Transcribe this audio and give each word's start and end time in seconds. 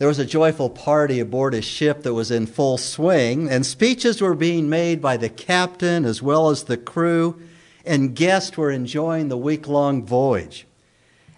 there 0.00 0.08
was 0.08 0.18
a 0.18 0.24
joyful 0.24 0.70
party 0.70 1.20
aboard 1.20 1.52
a 1.52 1.60
ship 1.60 2.04
that 2.04 2.14
was 2.14 2.30
in 2.30 2.46
full 2.46 2.78
swing, 2.78 3.50
and 3.50 3.66
speeches 3.66 4.22
were 4.22 4.34
being 4.34 4.70
made 4.70 5.02
by 5.02 5.18
the 5.18 5.28
captain 5.28 6.06
as 6.06 6.22
well 6.22 6.48
as 6.48 6.64
the 6.64 6.78
crew, 6.78 7.38
and 7.84 8.16
guests 8.16 8.56
were 8.56 8.70
enjoying 8.70 9.28
the 9.28 9.36
week 9.36 9.68
long 9.68 10.02
voyage. 10.02 10.66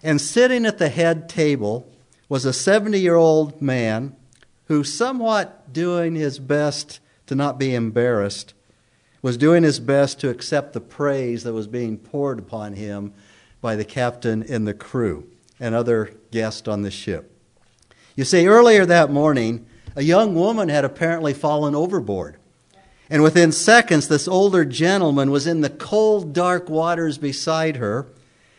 And 0.01 0.21
sitting 0.21 0.65
at 0.65 0.77
the 0.77 0.87
head 0.87 1.27
table 1.27 1.91
was 2.29 2.45
a 2.45 2.53
70 2.53 2.97
year 2.97 3.15
old 3.17 3.61
man 3.61 4.15
who, 4.67 4.85
somewhat 4.85 5.73
doing 5.73 6.15
his 6.15 6.39
best 6.39 7.01
to 7.27 7.35
not 7.35 7.59
be 7.59 7.75
embarrassed, 7.75 8.53
was 9.21 9.35
doing 9.35 9.63
his 9.63 9.81
best 9.81 10.21
to 10.21 10.29
accept 10.29 10.71
the 10.71 10.79
praise 10.79 11.43
that 11.43 11.51
was 11.51 11.67
being 11.67 11.97
poured 11.97 12.39
upon 12.39 12.75
him 12.75 13.13
by 13.59 13.75
the 13.75 13.83
captain 13.83 14.41
and 14.41 14.65
the 14.65 14.73
crew 14.73 15.27
and 15.59 15.75
other 15.75 16.13
guests 16.31 16.69
on 16.69 16.83
the 16.83 16.91
ship. 16.91 17.32
You 18.15 18.25
see, 18.25 18.47
earlier 18.47 18.85
that 18.85 19.11
morning, 19.11 19.65
a 19.95 20.03
young 20.03 20.35
woman 20.35 20.69
had 20.69 20.85
apparently 20.85 21.33
fallen 21.33 21.73
overboard. 21.73 22.37
And 23.09 23.23
within 23.23 23.51
seconds, 23.51 24.07
this 24.07 24.27
older 24.27 24.65
gentleman 24.65 25.31
was 25.31 25.47
in 25.47 25.61
the 25.61 25.69
cold, 25.69 26.33
dark 26.33 26.69
waters 26.69 27.17
beside 27.17 27.77
her, 27.77 28.07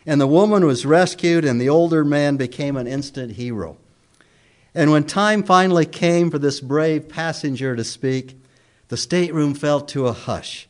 and 0.05 0.21
the 0.21 0.27
woman 0.27 0.65
was 0.65 0.85
rescued, 0.85 1.45
and 1.45 1.59
the 1.59 1.69
older 1.69 2.05
man 2.05 2.37
became 2.37 2.77
an 2.77 2.87
instant 2.87 3.33
hero. 3.33 3.77
And 4.73 4.91
when 4.91 5.05
time 5.05 5.41
finally 5.41 5.85
came 5.85 6.29
for 6.29 6.37
this 6.37 6.59
brave 6.59 7.07
passenger 7.07 7.75
to 7.75 7.83
speak, 7.83 8.37
the 8.89 8.97
stateroom 8.97 9.53
fell 9.53 9.81
to 9.81 10.07
a 10.07 10.13
hush, 10.13 10.67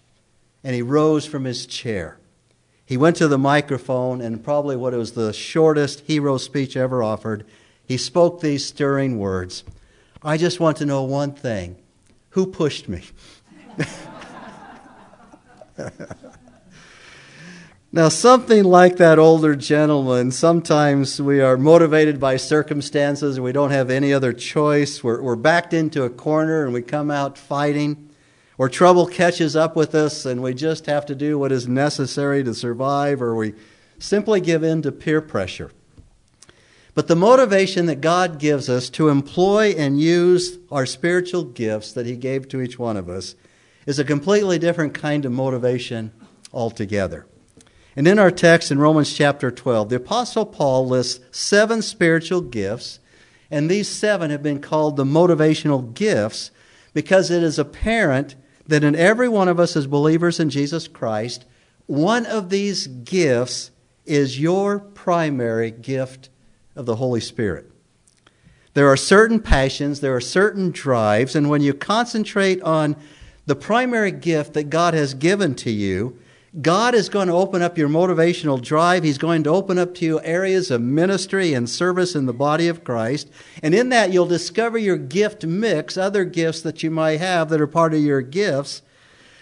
and 0.64 0.76
he 0.76 0.82
rose 0.82 1.26
from 1.26 1.44
his 1.44 1.66
chair. 1.66 2.18
He 2.86 2.98
went 2.98 3.16
to 3.18 3.28
the 3.28 3.38
microphone, 3.38 4.22
and 4.22 4.44
probably 4.44 4.76
what 4.76 4.94
was 4.94 5.14
the 5.14 5.34
shortest 5.34 6.02
hero 6.02 6.38
speech 6.38 6.78
ever 6.78 7.02
offered, 7.02 7.46
he 7.88 7.98
spoke 7.98 8.42
these 8.42 8.66
stirring 8.66 9.18
words 9.18 9.64
I 10.26 10.38
just 10.38 10.60
want 10.60 10.78
to 10.78 10.88
know 10.88 11.04
one 11.04 11.34
thing 11.34 11.76
who 12.30 12.48
pushed 12.48 12.90
me? 12.90 13.04
now, 17.92 18.10
something 18.10 18.64
like 18.64 18.96
that 18.98 19.20
older 19.20 19.56
gentleman, 19.56 20.32
sometimes 20.32 21.22
we 21.22 21.42
are 21.42 21.58
motivated 21.58 22.20
by 22.20 22.38
circumstances, 22.38 23.36
and 23.38 23.44
we 23.44 23.52
don't 23.52 23.70
have 23.70 23.92
any 23.92 24.12
other 24.12 24.34
choice. 24.34 25.04
We're, 25.04 25.22
we're 25.22 25.36
backed 25.36 25.76
into 25.76 26.02
a 26.02 26.10
corner 26.10 26.66
and 26.66 26.74
we 26.74 26.82
come 26.82 27.12
out 27.12 27.38
fighting, 27.38 28.10
or 28.58 28.68
trouble 28.68 29.06
catches 29.06 29.56
up 29.56 29.76
with 29.76 29.94
us 29.94 30.26
and 30.26 30.42
we 30.42 30.56
just 30.56 30.88
have 30.88 31.06
to 31.06 31.14
do 31.14 31.38
what 31.38 31.52
is 31.52 31.68
necessary 31.68 32.44
to 32.46 32.56
survive, 32.56 33.22
or 33.22 33.36
we 33.36 33.54
simply 34.00 34.42
give 34.42 34.64
in 34.64 34.82
to 34.82 34.92
peer 34.92 35.22
pressure. 35.22 35.70
But 36.96 37.10
the 37.10 37.16
motivation 37.16 37.88
that 37.88 38.00
God 38.00 38.40
gives 38.40 38.70
us 38.70 38.90
to 38.92 39.10
employ 39.10 39.76
and 39.78 40.00
use 40.00 40.58
our 40.72 40.86
spiritual 40.86 41.44
gifts 41.44 41.92
that 41.92 42.06
He 42.06 42.16
gave 42.16 42.48
to 42.48 42.62
each 42.62 42.80
one 42.80 42.96
of 42.96 43.10
us 43.10 43.36
is 43.86 44.00
a 44.00 44.06
completely 44.06 44.58
different 44.58 44.94
kind 44.94 45.26
of 45.26 45.34
motivation 45.34 46.14
altogether. 46.54 47.28
And 47.98 48.08
in 48.08 48.18
our 48.18 48.32
text 48.32 48.72
in 48.72 48.80
Romans 48.80 49.14
chapter 49.14 49.52
12, 49.52 49.90
the 49.90 49.98
Apostle 49.98 50.46
Paul 50.46 50.88
lists 50.88 51.20
seven 51.38 51.82
spiritual 51.82 52.42
gifts, 52.42 53.00
and 53.52 53.70
these 53.70 53.90
seven 53.90 54.32
have 54.32 54.42
been 54.42 54.62
called 54.62 54.96
the 54.96 55.04
motivational 55.04 55.94
gifts 55.94 56.50
because 56.94 57.30
it 57.30 57.44
is 57.44 57.60
apparent 57.60 58.36
that 58.68 58.86
in 58.86 58.96
every 58.96 59.28
one 59.28 59.50
of 59.50 59.60
us 59.60 59.76
as 59.76 59.86
believers 59.86 60.40
in 60.40 60.50
Jesus 60.50 60.88
Christ, 60.88 61.46
one 61.88 62.26
of 62.26 62.50
these 62.50 62.88
gifts 62.88 63.72
is 64.06 64.40
your 64.40 64.80
primary 64.80 65.72
gift 65.72 66.30
of 66.76 66.86
the 66.86 66.98
Holy 66.98 67.22
Spirit. 67.22 67.72
There 68.74 68.90
are 68.90 68.98
certain 68.98 69.40
passions, 69.40 70.02
there 70.02 70.16
are 70.16 70.22
certain 70.22 70.72
drives, 70.72 71.36
and 71.36 71.50
when 71.50 71.62
you 71.62 71.74
concentrate 71.74 72.62
on 72.62 72.98
the 73.46 73.56
primary 73.56 74.12
gift 74.12 74.54
that 74.54 74.70
God 74.70 74.94
has 74.94 75.14
given 75.14 75.56
to 75.56 75.72
you, 75.72 76.20
God 76.62 76.96
is 76.96 77.10
going 77.10 77.28
to 77.28 77.34
open 77.34 77.62
up 77.62 77.78
your 77.78 77.90
motivational 77.90 78.62
drive. 78.62 79.04
He's 79.04 79.18
going 79.18 79.44
to 79.44 79.50
open 79.50 79.78
up 79.78 79.94
to 79.96 80.06
you 80.06 80.22
areas 80.22 80.72
of 80.72 80.82
ministry 80.82 81.54
and 81.54 81.70
service 81.70 82.16
in 82.16 82.26
the 82.26 82.34
body 82.34 82.70
of 82.70 82.84
Christ. 82.84 83.30
And 83.62 83.76
in 83.76 83.90
that, 83.90 84.14
you'll 84.14 84.26
discover 84.26 84.78
your 84.78 84.96
gift 84.96 85.46
mix, 85.46 85.98
other 85.98 86.24
gifts 86.24 86.62
that 86.62 86.82
you 86.82 86.90
might 86.90 87.20
have 87.20 87.50
that 87.50 87.60
are 87.60 87.68
part 87.68 87.94
of 87.94 88.00
your 88.00 88.22
gifts. 88.22 88.82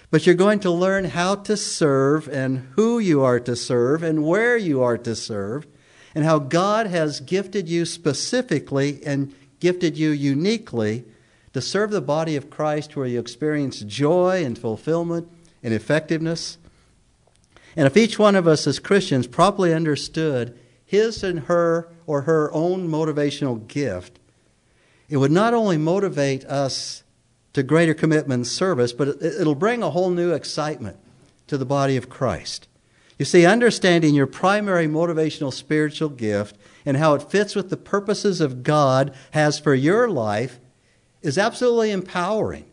But 0.10 0.26
you're 0.26 0.36
going 0.36 0.60
to 0.62 0.72
learn 0.72 1.06
how 1.06 1.36
to 1.36 1.56
serve 1.56 2.28
and 2.28 2.68
who 2.76 2.98
you 2.98 3.24
are 3.24 3.40
to 3.42 3.56
serve 3.56 4.02
and 4.02 4.26
where 4.26 4.58
you 4.58 4.82
are 4.82 4.98
to 4.98 5.16
serve 5.16 5.68
and 6.16 6.24
how 6.24 6.40
God 6.40 6.88
has 6.88 7.20
gifted 7.20 7.68
you 7.68 7.86
specifically 7.86 9.04
and 9.06 9.34
gifted 9.60 9.98
you 9.98 10.10
uniquely 10.10 11.06
to 11.54 11.62
serve 11.62 11.92
the 11.92 12.02
body 12.02 12.36
of 12.36 12.50
Christ 12.50 12.96
where 12.96 13.08
you 13.08 13.20
experience 13.20 13.80
joy 13.82 14.44
and 14.44 14.58
fulfillment 14.58 15.30
and 15.62 15.74
effectiveness. 15.74 16.58
And 17.76 17.88
if 17.88 17.98
each 17.98 18.20
one 18.20 18.36
of 18.36 18.48
us 18.48 18.68
as 18.68 18.80
Christians 18.80 19.28
properly 19.28 19.74
understood 19.74 20.58
his 20.86 21.24
and 21.24 21.42
her 21.42 21.90
or 22.06 22.22
her 22.24 22.52
own 22.54 22.88
motivational 22.90 23.68
gift, 23.68 24.20
it 25.10 25.18
would 25.18 25.32
not 25.32 25.54
only 25.54 25.78
motivate 25.78 26.46
us 26.46 27.04
to 27.54 27.64
greater 27.64 27.94
commitment 27.94 28.40
and 28.40 28.48
service, 28.48 28.94
but 28.94 29.08
it'll 29.22 29.56
bring 29.56 29.84
a 29.84 29.92
whole 29.92 30.10
new 30.10 30.34
excitement 30.34 30.98
to 31.48 31.58
the 31.58 31.66
body 31.66 31.98
of 31.98 32.10
Christ. 32.10 32.68
You 33.20 33.26
see, 33.26 33.46
understanding 33.46 34.16
your 34.16 34.28
primary 34.28 34.88
motivational 34.88 35.54
spiritual 35.54 36.10
gift 36.10 36.58
and 36.86 36.98
how 36.98 37.14
it 37.14 37.30
fits 37.30 37.56
with 37.56 37.70
the 37.70 37.78
purposes 37.78 38.42
of 38.42 38.64
God 38.64 39.16
has 39.32 39.60
for 39.60 39.76
your 39.76 40.10
life 40.10 40.60
is 41.22 41.38
absolutely 41.38 41.92
empowering 41.92 42.66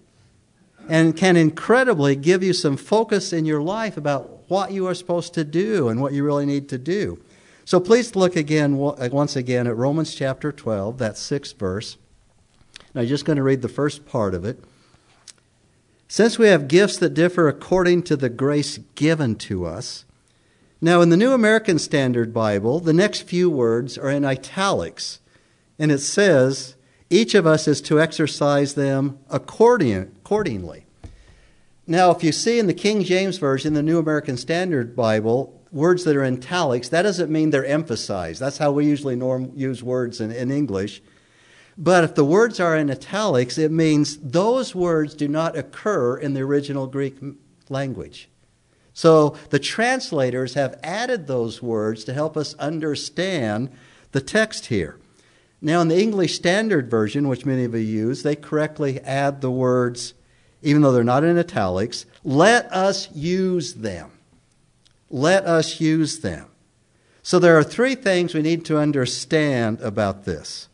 and 0.88 1.16
can 1.16 1.36
incredibly 1.36 2.16
give 2.16 2.42
you 2.42 2.52
some 2.52 2.76
focus 2.76 3.32
in 3.32 3.44
your 3.44 3.62
life 3.62 3.96
about 3.96 4.50
what 4.50 4.72
you 4.72 4.86
are 4.86 4.94
supposed 4.94 5.34
to 5.34 5.44
do 5.44 5.88
and 5.88 6.00
what 6.00 6.12
you 6.12 6.24
really 6.24 6.46
need 6.46 6.68
to 6.68 6.78
do. 6.78 7.22
So 7.64 7.78
please 7.78 8.16
look 8.16 8.34
again, 8.34 8.74
uh, 8.74 9.08
once 9.12 9.36
again, 9.36 9.68
at 9.68 9.76
Romans 9.76 10.14
chapter 10.14 10.50
12, 10.50 10.98
that 10.98 11.16
sixth 11.16 11.56
verse. 11.56 11.96
Now, 12.94 13.02
I'm 13.02 13.06
just 13.06 13.24
going 13.24 13.36
to 13.36 13.42
read 13.42 13.62
the 13.62 13.68
first 13.68 14.06
part 14.06 14.34
of 14.34 14.44
it. 14.44 14.58
Since 16.08 16.36
we 16.36 16.48
have 16.48 16.66
gifts 16.66 16.96
that 16.96 17.14
differ 17.14 17.46
according 17.46 18.02
to 18.04 18.16
the 18.16 18.28
grace 18.28 18.78
given 18.96 19.36
to 19.36 19.66
us, 19.66 20.04
now, 20.80 21.00
in 21.00 21.10
the 21.10 21.16
New 21.16 21.32
American 21.32 21.78
Standard 21.78 22.32
Bible, 22.32 22.80
the 22.80 22.92
next 22.92 23.22
few 23.22 23.50
words 23.50 23.98
are 23.98 24.10
in 24.10 24.24
italics, 24.24 25.20
and 25.78 25.92
it 25.92 25.98
says, 25.98 26.76
each 27.10 27.34
of 27.34 27.46
us 27.46 27.66
is 27.66 27.80
to 27.82 28.00
exercise 28.00 28.74
them 28.74 29.18
accordingly. 29.28 30.86
Now, 31.86 32.12
if 32.12 32.22
you 32.22 32.30
see 32.30 32.58
in 32.58 32.68
the 32.68 32.74
King 32.74 33.02
James 33.02 33.38
Version, 33.38 33.74
the 33.74 33.82
New 33.82 33.98
American 33.98 34.36
Standard 34.36 34.94
Bible, 34.94 35.60
words 35.72 36.04
that 36.04 36.16
are 36.16 36.22
in 36.22 36.36
italics, 36.36 36.88
that 36.90 37.02
doesn't 37.02 37.30
mean 37.30 37.50
they're 37.50 37.66
emphasized. 37.66 38.40
That's 38.40 38.58
how 38.58 38.70
we 38.70 38.86
usually 38.86 39.16
norm, 39.16 39.52
use 39.56 39.82
words 39.82 40.20
in, 40.20 40.30
in 40.30 40.50
English. 40.50 41.02
But 41.76 42.04
if 42.04 42.14
the 42.14 42.24
words 42.24 42.60
are 42.60 42.76
in 42.76 42.90
italics, 42.90 43.58
it 43.58 43.72
means 43.72 44.18
those 44.18 44.74
words 44.74 45.14
do 45.14 45.26
not 45.28 45.58
occur 45.58 46.16
in 46.16 46.34
the 46.34 46.42
original 46.42 46.86
Greek 46.86 47.16
language. 47.68 48.28
So 48.94 49.36
the 49.50 49.58
translators 49.58 50.54
have 50.54 50.78
added 50.82 51.26
those 51.26 51.62
words 51.62 52.04
to 52.04 52.14
help 52.14 52.36
us 52.36 52.54
understand 52.54 53.70
the 54.12 54.20
text 54.20 54.66
here. 54.66 54.98
Now, 55.62 55.80
in 55.82 55.88
the 55.88 56.00
English 56.00 56.34
Standard 56.34 56.90
Version, 56.90 57.28
which 57.28 57.44
many 57.44 57.64
of 57.64 57.74
you 57.74 57.80
use, 57.80 58.22
they 58.22 58.34
correctly 58.36 58.98
add 59.00 59.40
the 59.40 59.50
words, 59.50 60.14
even 60.62 60.82
though 60.82 60.92
they're 60.92 61.04
not 61.04 61.24
in 61.24 61.38
italics, 61.38 62.06
let 62.24 62.72
us 62.72 63.10
use 63.14 63.74
them. 63.74 64.10
Let 65.10 65.44
us 65.44 65.80
use 65.80 66.20
them. 66.20 66.46
So 67.22 67.38
there 67.38 67.58
are 67.58 67.64
three 67.64 67.94
things 67.94 68.32
we 68.32 68.42
need 68.42 68.64
to 68.66 68.78
understand 68.78 69.80
about 69.82 70.24
this. 70.24 70.68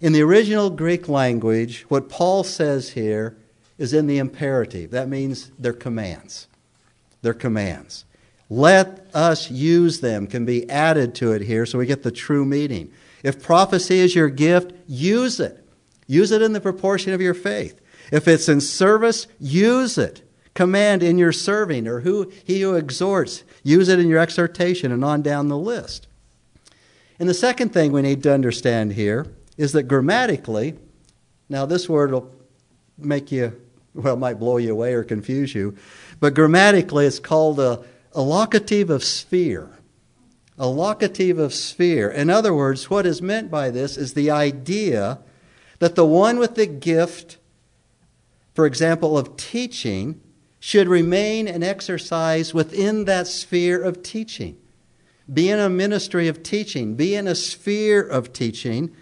In 0.00 0.12
the 0.12 0.22
original 0.22 0.68
Greek 0.68 1.08
language, 1.08 1.82
what 1.88 2.08
Paul 2.08 2.42
says 2.42 2.90
here 2.90 3.36
is 3.78 3.94
in 3.94 4.08
the 4.08 4.18
imperative. 4.18 4.90
That 4.90 5.08
means 5.08 5.52
they're 5.58 5.72
commands 5.72 6.48
their 7.26 7.34
commands. 7.34 8.04
Let 8.48 9.10
us 9.12 9.50
use 9.50 10.00
them 10.00 10.28
can 10.28 10.44
be 10.44 10.70
added 10.70 11.14
to 11.16 11.32
it 11.32 11.42
here 11.42 11.66
so 11.66 11.78
we 11.78 11.86
get 11.86 12.04
the 12.04 12.12
true 12.12 12.44
meaning. 12.44 12.92
If 13.24 13.42
prophecy 13.42 13.98
is 13.98 14.14
your 14.14 14.28
gift, 14.28 14.72
use 14.86 15.40
it. 15.40 15.66
Use 16.06 16.30
it 16.30 16.40
in 16.40 16.52
the 16.52 16.60
proportion 16.60 17.12
of 17.12 17.20
your 17.20 17.34
faith. 17.34 17.80
If 18.12 18.28
it's 18.28 18.48
in 18.48 18.60
service, 18.60 19.26
use 19.40 19.98
it. 19.98 20.22
Command 20.54 21.02
in 21.02 21.18
your 21.18 21.32
serving, 21.32 21.88
or 21.88 22.00
who 22.00 22.30
he 22.44 22.60
who 22.60 22.76
exhorts, 22.76 23.42
use 23.64 23.88
it 23.88 23.98
in 23.98 24.08
your 24.08 24.20
exhortation, 24.20 24.92
and 24.92 25.04
on 25.04 25.20
down 25.20 25.48
the 25.48 25.58
list. 25.58 26.06
And 27.18 27.28
the 27.28 27.34
second 27.34 27.72
thing 27.72 27.90
we 27.90 28.02
need 28.02 28.22
to 28.22 28.32
understand 28.32 28.92
here 28.92 29.26
is 29.58 29.72
that 29.72 29.82
grammatically, 29.84 30.76
now 31.48 31.66
this 31.66 31.88
word 31.88 32.12
will 32.12 32.30
make 32.96 33.32
you, 33.32 33.60
well, 33.96 34.16
might 34.16 34.38
blow 34.38 34.58
you 34.58 34.72
away 34.72 34.94
or 34.94 35.04
confuse 35.04 35.54
you, 35.54 35.76
but 36.20 36.34
grammatically, 36.34 37.06
it's 37.06 37.18
called 37.18 37.58
a, 37.58 37.84
a 38.12 38.20
locative 38.20 38.90
of 38.90 39.02
sphere. 39.02 39.70
A 40.58 40.66
locative 40.66 41.38
of 41.38 41.52
sphere. 41.52 42.10
In 42.10 42.30
other 42.30 42.54
words, 42.54 42.88
what 42.88 43.04
is 43.04 43.20
meant 43.20 43.50
by 43.50 43.70
this 43.70 43.96
is 43.96 44.14
the 44.14 44.30
idea 44.30 45.18
that 45.80 45.94
the 45.94 46.06
one 46.06 46.38
with 46.38 46.54
the 46.54 46.66
gift, 46.66 47.36
for 48.54 48.64
example, 48.64 49.18
of 49.18 49.36
teaching, 49.36 50.20
should 50.58 50.88
remain 50.88 51.46
and 51.46 51.62
exercise 51.62 52.54
within 52.54 53.04
that 53.04 53.26
sphere 53.26 53.82
of 53.82 54.02
teaching. 54.02 54.56
Be 55.32 55.50
in 55.50 55.58
a 55.58 55.68
ministry 55.68 56.28
of 56.28 56.42
teaching, 56.42 56.94
be 56.94 57.14
in 57.14 57.26
a 57.26 57.34
sphere 57.34 58.00
of 58.00 58.32
teaching, 58.32 58.94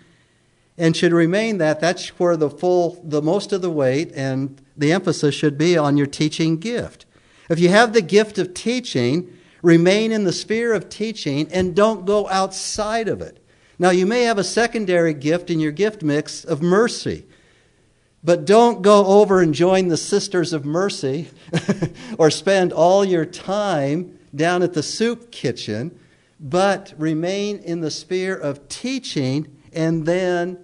and 0.76 0.96
should 0.96 1.12
remain 1.12 1.58
that. 1.58 1.80
That's 1.80 2.08
where 2.18 2.36
the 2.36 2.50
full, 2.50 3.00
the 3.04 3.22
most 3.22 3.52
of 3.52 3.62
the 3.62 3.70
weight 3.70 4.10
and 4.14 4.60
the 4.76 4.92
emphasis 4.92 5.34
should 5.34 5.56
be 5.56 5.76
on 5.76 5.96
your 5.96 6.06
teaching 6.06 6.58
gift. 6.58 7.06
If 7.48 7.58
you 7.58 7.68
have 7.68 7.92
the 7.92 8.02
gift 8.02 8.38
of 8.38 8.54
teaching, 8.54 9.36
remain 9.62 10.12
in 10.12 10.24
the 10.24 10.32
sphere 10.32 10.72
of 10.72 10.88
teaching 10.88 11.48
and 11.52 11.74
don't 11.74 12.04
go 12.04 12.28
outside 12.28 13.08
of 13.08 13.20
it. 13.20 13.44
Now, 13.78 13.90
you 13.90 14.06
may 14.06 14.22
have 14.22 14.38
a 14.38 14.44
secondary 14.44 15.14
gift 15.14 15.50
in 15.50 15.58
your 15.58 15.72
gift 15.72 16.02
mix 16.02 16.44
of 16.44 16.62
mercy, 16.62 17.26
but 18.22 18.44
don't 18.44 18.82
go 18.82 19.04
over 19.06 19.40
and 19.40 19.52
join 19.52 19.88
the 19.88 19.96
Sisters 19.96 20.52
of 20.52 20.64
Mercy 20.64 21.28
or 22.18 22.30
spend 22.30 22.72
all 22.72 23.04
your 23.04 23.24
time 23.24 24.18
down 24.34 24.62
at 24.62 24.74
the 24.74 24.82
soup 24.82 25.30
kitchen, 25.30 25.98
but 26.38 26.94
remain 26.96 27.58
in 27.58 27.80
the 27.80 27.90
sphere 27.90 28.36
of 28.36 28.68
teaching 28.68 29.56
and 29.72 30.06
then 30.06 30.58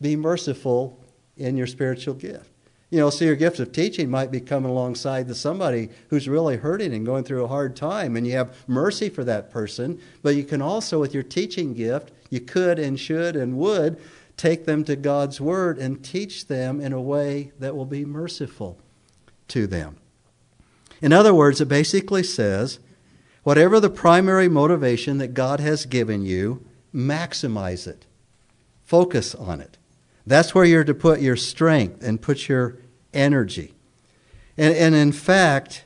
be 0.00 0.14
merciful 0.14 1.02
in 1.36 1.56
your 1.56 1.66
spiritual 1.66 2.14
gift. 2.14 2.47
You 2.90 2.98
know, 2.98 3.10
so 3.10 3.26
your 3.26 3.36
gift 3.36 3.60
of 3.60 3.72
teaching 3.72 4.08
might 4.08 4.30
be 4.30 4.40
coming 4.40 4.70
alongside 4.70 5.28
to 5.28 5.34
somebody 5.34 5.90
who's 6.08 6.28
really 6.28 6.56
hurting 6.56 6.94
and 6.94 7.04
going 7.04 7.24
through 7.24 7.44
a 7.44 7.48
hard 7.48 7.76
time, 7.76 8.16
and 8.16 8.26
you 8.26 8.32
have 8.32 8.56
mercy 8.66 9.10
for 9.10 9.24
that 9.24 9.50
person. 9.50 10.00
But 10.22 10.36
you 10.36 10.44
can 10.44 10.62
also, 10.62 10.98
with 10.98 11.12
your 11.12 11.22
teaching 11.22 11.74
gift, 11.74 12.12
you 12.30 12.40
could 12.40 12.78
and 12.78 12.98
should 12.98 13.36
and 13.36 13.58
would 13.58 14.00
take 14.38 14.64
them 14.64 14.84
to 14.84 14.96
God's 14.96 15.40
Word 15.40 15.76
and 15.78 16.02
teach 16.02 16.46
them 16.46 16.80
in 16.80 16.92
a 16.92 17.00
way 17.00 17.52
that 17.58 17.76
will 17.76 17.84
be 17.84 18.04
merciful 18.04 18.78
to 19.48 19.66
them. 19.66 19.96
In 21.02 21.12
other 21.12 21.34
words, 21.34 21.60
it 21.60 21.68
basically 21.68 22.22
says 22.22 22.78
whatever 23.42 23.80
the 23.80 23.90
primary 23.90 24.48
motivation 24.48 25.18
that 25.18 25.34
God 25.34 25.60
has 25.60 25.86
given 25.86 26.22
you, 26.22 26.64
maximize 26.94 27.86
it, 27.86 28.06
focus 28.84 29.34
on 29.34 29.60
it. 29.60 29.77
That's 30.28 30.54
where 30.54 30.64
you're 30.64 30.84
to 30.84 30.94
put 30.94 31.20
your 31.20 31.36
strength 31.36 32.02
and 32.02 32.20
put 32.20 32.48
your 32.48 32.76
energy. 33.14 33.74
And, 34.58 34.74
and 34.74 34.94
in 34.94 35.12
fact, 35.12 35.84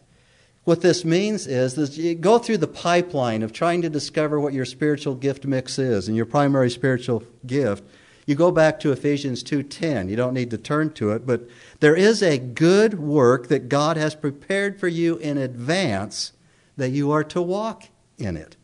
what 0.64 0.80
this 0.80 1.04
means 1.04 1.46
is 1.46 1.74
that 1.74 1.96
you 1.96 2.14
go 2.16 2.38
through 2.38 2.58
the 2.58 2.66
pipeline 2.66 3.42
of 3.42 3.52
trying 3.52 3.82
to 3.82 3.88
discover 3.88 4.40
what 4.40 4.52
your 4.52 4.64
spiritual 4.64 5.14
gift 5.14 5.44
mix 5.44 5.78
is 5.78 6.08
and 6.08 6.16
your 6.16 6.26
primary 6.26 6.70
spiritual 6.70 7.22
gift. 7.46 7.84
You 8.26 8.34
go 8.34 8.50
back 8.50 8.80
to 8.80 8.92
Ephesians 8.92 9.42
2:10. 9.44 10.08
You 10.08 10.16
don't 10.16 10.34
need 10.34 10.50
to 10.50 10.58
turn 10.58 10.92
to 10.94 11.10
it, 11.10 11.26
but 11.26 11.48
there 11.80 11.96
is 11.96 12.22
a 12.22 12.38
good 12.38 12.98
work 12.98 13.48
that 13.48 13.68
God 13.68 13.96
has 13.96 14.14
prepared 14.14 14.78
for 14.78 14.88
you 14.88 15.16
in 15.18 15.38
advance 15.38 16.32
that 16.76 16.90
you 16.90 17.10
are 17.12 17.24
to 17.24 17.42
walk 17.42 17.84
in 18.18 18.36
it. 18.36 18.56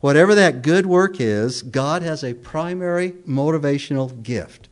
Whatever 0.00 0.34
that 0.34 0.62
good 0.62 0.84
work 0.84 1.20
is, 1.20 1.62
God 1.62 2.02
has 2.02 2.22
a 2.22 2.34
primary 2.34 3.12
motivational 3.26 4.22
gift. 4.22 4.68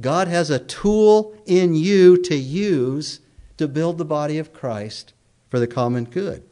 God 0.00 0.28
has 0.28 0.50
a 0.50 0.58
tool 0.58 1.36
in 1.46 1.74
you 1.74 2.20
to 2.22 2.34
use 2.34 3.20
to 3.56 3.68
build 3.68 3.98
the 3.98 4.04
body 4.04 4.38
of 4.38 4.52
Christ 4.52 5.12
for 5.48 5.58
the 5.58 5.66
common 5.66 6.04
good. 6.04 6.42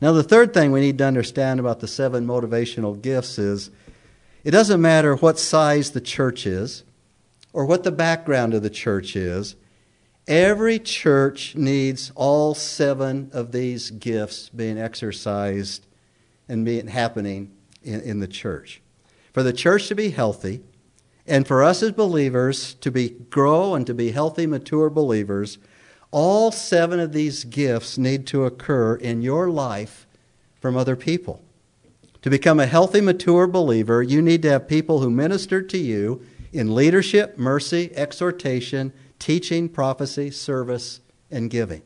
Now, 0.00 0.12
the 0.12 0.22
third 0.22 0.54
thing 0.54 0.70
we 0.70 0.80
need 0.80 0.98
to 0.98 1.04
understand 1.04 1.58
about 1.58 1.80
the 1.80 1.88
seven 1.88 2.26
motivational 2.26 3.00
gifts 3.00 3.38
is 3.38 3.70
it 4.44 4.52
doesn't 4.52 4.80
matter 4.80 5.16
what 5.16 5.38
size 5.38 5.90
the 5.90 6.00
church 6.00 6.46
is 6.46 6.84
or 7.52 7.66
what 7.66 7.82
the 7.82 7.90
background 7.90 8.54
of 8.54 8.62
the 8.62 8.70
church 8.70 9.16
is, 9.16 9.56
every 10.28 10.78
church 10.78 11.56
needs 11.56 12.12
all 12.14 12.54
seven 12.54 13.30
of 13.32 13.50
these 13.50 13.90
gifts 13.90 14.48
being 14.50 14.78
exercised 14.78 15.86
and 16.48 16.64
being 16.64 16.86
happening 16.86 17.50
in, 17.82 18.00
in 18.02 18.20
the 18.20 18.28
church. 18.28 18.80
For 19.32 19.42
the 19.42 19.52
church 19.52 19.88
to 19.88 19.96
be 19.96 20.10
healthy, 20.10 20.62
and 21.28 21.46
for 21.46 21.62
us 21.62 21.82
as 21.82 21.92
believers 21.92 22.74
to 22.74 22.90
be 22.90 23.10
grow 23.10 23.74
and 23.74 23.86
to 23.86 23.94
be 23.94 24.10
healthy, 24.10 24.46
mature 24.46 24.90
believers, 24.90 25.58
all 26.10 26.50
seven 26.50 26.98
of 27.00 27.12
these 27.12 27.44
gifts 27.44 27.98
need 27.98 28.26
to 28.28 28.44
occur 28.44 28.94
in 28.94 29.22
your 29.22 29.50
life 29.50 30.06
from 30.60 30.76
other 30.76 30.96
people. 30.96 31.42
To 32.22 32.30
become 32.30 32.58
a 32.58 32.66
healthy, 32.66 33.00
mature 33.00 33.46
believer, 33.46 34.02
you 34.02 34.20
need 34.20 34.42
to 34.42 34.50
have 34.50 34.68
people 34.68 35.00
who 35.00 35.10
minister 35.10 35.62
to 35.62 35.78
you 35.78 36.24
in 36.52 36.74
leadership, 36.74 37.38
mercy, 37.38 37.90
exhortation, 37.94 38.92
teaching, 39.18 39.68
prophecy, 39.68 40.30
service, 40.30 41.00
and 41.30 41.50
giving. 41.50 41.82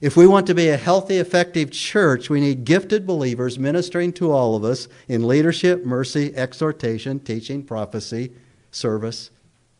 If 0.00 0.16
we 0.16 0.26
want 0.26 0.46
to 0.48 0.54
be 0.54 0.68
a 0.68 0.76
healthy, 0.76 1.18
effective 1.18 1.70
church, 1.70 2.28
we 2.28 2.40
need 2.40 2.64
gifted 2.64 3.06
believers 3.06 3.58
ministering 3.58 4.12
to 4.14 4.32
all 4.32 4.56
of 4.56 4.64
us 4.64 4.88
in 5.08 5.26
leadership, 5.26 5.84
mercy, 5.84 6.34
exhortation, 6.34 7.20
teaching, 7.20 7.62
prophecy, 7.62 8.32
service, 8.74 9.30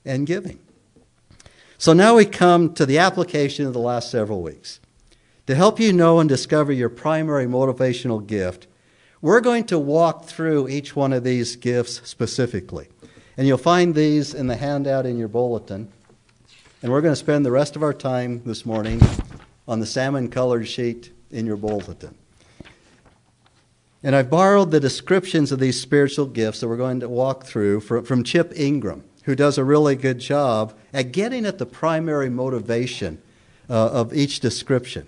and 0.05 0.27
giving. 0.27 0.59
So 1.79 1.93
now 1.93 2.17
we 2.17 2.25
come 2.25 2.75
to 2.75 2.87
the 2.87 2.99
application 2.99 3.67
of 3.67 3.73
the 3.73 3.79
last 3.79 4.11
several 4.11 4.43
weeks. 4.43 4.81
To 5.47 5.55
help 5.55 5.79
you 5.79 5.93
know 5.93 6.21
and 6.21 6.29
discover 6.29 6.73
your 6.73 6.89
primary 6.89 7.47
motivational 7.47 8.27
gift, 8.27 8.67
we're 9.21 9.41
going 9.41 9.65
to 9.65 9.79
walk 9.79 10.25
through 10.25 10.69
each 10.69 10.97
one 10.97 11.13
of 11.13 11.25
these 11.25 11.57
gifts 11.57 12.01
specifically. 12.09 12.89
And 13.37 13.47
you'll 13.47 13.59
find 13.59 13.95
these 13.95 14.33
in 14.33 14.47
the 14.47 14.57
handout 14.57 15.07
in 15.07 15.19
your 15.19 15.29
bulletin. 15.29 15.93
And 16.83 16.93
we're 16.93 17.01
going 17.01 17.13
to 17.13 17.17
spend 17.17 17.45
the 17.45 17.51
rest 17.51 17.77
of 17.77 17.83
our 17.83 17.95
time 17.95 18.43
this 18.45 18.65
morning 18.65 19.01
on 19.67 19.81
the 19.81 19.87
salmon 19.87 20.29
colored 20.31 20.69
sheet 20.69 21.13
in 21.31 21.47
your 21.47 21.57
bulletin. 21.57 22.15
And 24.05 24.15
I've 24.15 24.29
borrowed 24.29 24.71
the 24.71 24.81
descriptions 24.81 25.51
of 25.51 25.59
these 25.59 25.81
spiritual 25.81 26.27
gifts 26.27 26.61
that 26.61 26.69
we're 26.69 26.77
going 26.77 27.01
to 27.01 27.09
walk 27.09 27.45
through 27.45 27.81
from, 27.81 28.23
Chip 28.23 28.53
Ingram, 28.55 29.03
who 29.23 29.35
does 29.35 29.57
a 29.57 29.65
really 29.65 29.97
good 29.97 30.19
job 30.19 30.75
at 30.93 31.11
getting 31.11 31.47
at 31.47 31.57
the 31.57 31.65
primary 31.65 32.29
motivation 32.29 33.23
uh, 33.71 33.73
of 33.73 34.13
each 34.13 34.41
description. 34.41 35.07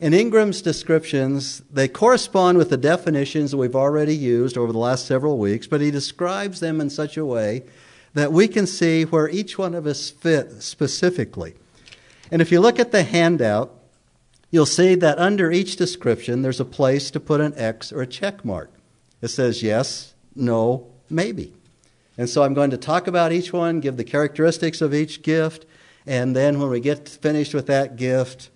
In 0.00 0.12
Ingram's 0.12 0.60
descriptions, 0.60 1.62
they 1.72 1.88
correspond 1.88 2.58
with 2.58 2.68
the 2.68 2.76
definitions 2.76 3.52
that 3.52 3.56
we've 3.56 3.74
already 3.74 4.14
used 4.14 4.58
over 4.58 4.70
the 4.70 4.78
last 4.78 5.06
several 5.06 5.38
weeks, 5.38 5.66
but 5.66 5.80
he 5.80 5.90
describes 5.90 6.60
them 6.60 6.78
in 6.78 6.90
such 6.90 7.16
a 7.16 7.24
way 7.24 7.62
that 8.12 8.32
we 8.32 8.48
can 8.48 8.66
see 8.66 9.04
where 9.04 9.30
each 9.30 9.56
one 9.56 9.74
of 9.74 9.86
us 9.86 10.10
fit 10.10 10.62
specifically. 10.62 11.54
And 12.30 12.42
if 12.42 12.52
you 12.52 12.60
look 12.60 12.78
at 12.78 12.92
the 12.92 13.02
handout, 13.02 13.72
you'll 14.50 14.66
see 14.66 14.94
that 14.94 15.18
under 15.18 15.50
each 15.50 15.76
description, 15.76 16.42
there's 16.42 16.60
a 16.60 16.64
place 16.64 17.10
to 17.10 17.20
put 17.20 17.40
an 17.40 17.54
X 17.56 17.92
or 17.92 18.02
a 18.02 18.06
check 18.06 18.44
mark. 18.44 18.70
It 19.20 19.28
says 19.28 19.62
yes, 19.62 20.14
no, 20.34 20.86
maybe. 21.08 21.52
And 22.18 22.28
so 22.28 22.42
I'm 22.42 22.54
going 22.54 22.70
to 22.70 22.78
talk 22.78 23.06
about 23.06 23.32
each 23.32 23.52
one, 23.52 23.80
give 23.80 23.96
the 23.96 24.04
characteristics 24.04 24.80
of 24.80 24.94
each 24.94 25.22
gift, 25.22 25.66
and 26.06 26.34
then 26.34 26.60
when 26.60 26.70
we 26.70 26.80
get 26.80 27.08
finished 27.08 27.52
with 27.52 27.66
that 27.66 27.96
gift, 27.96 28.50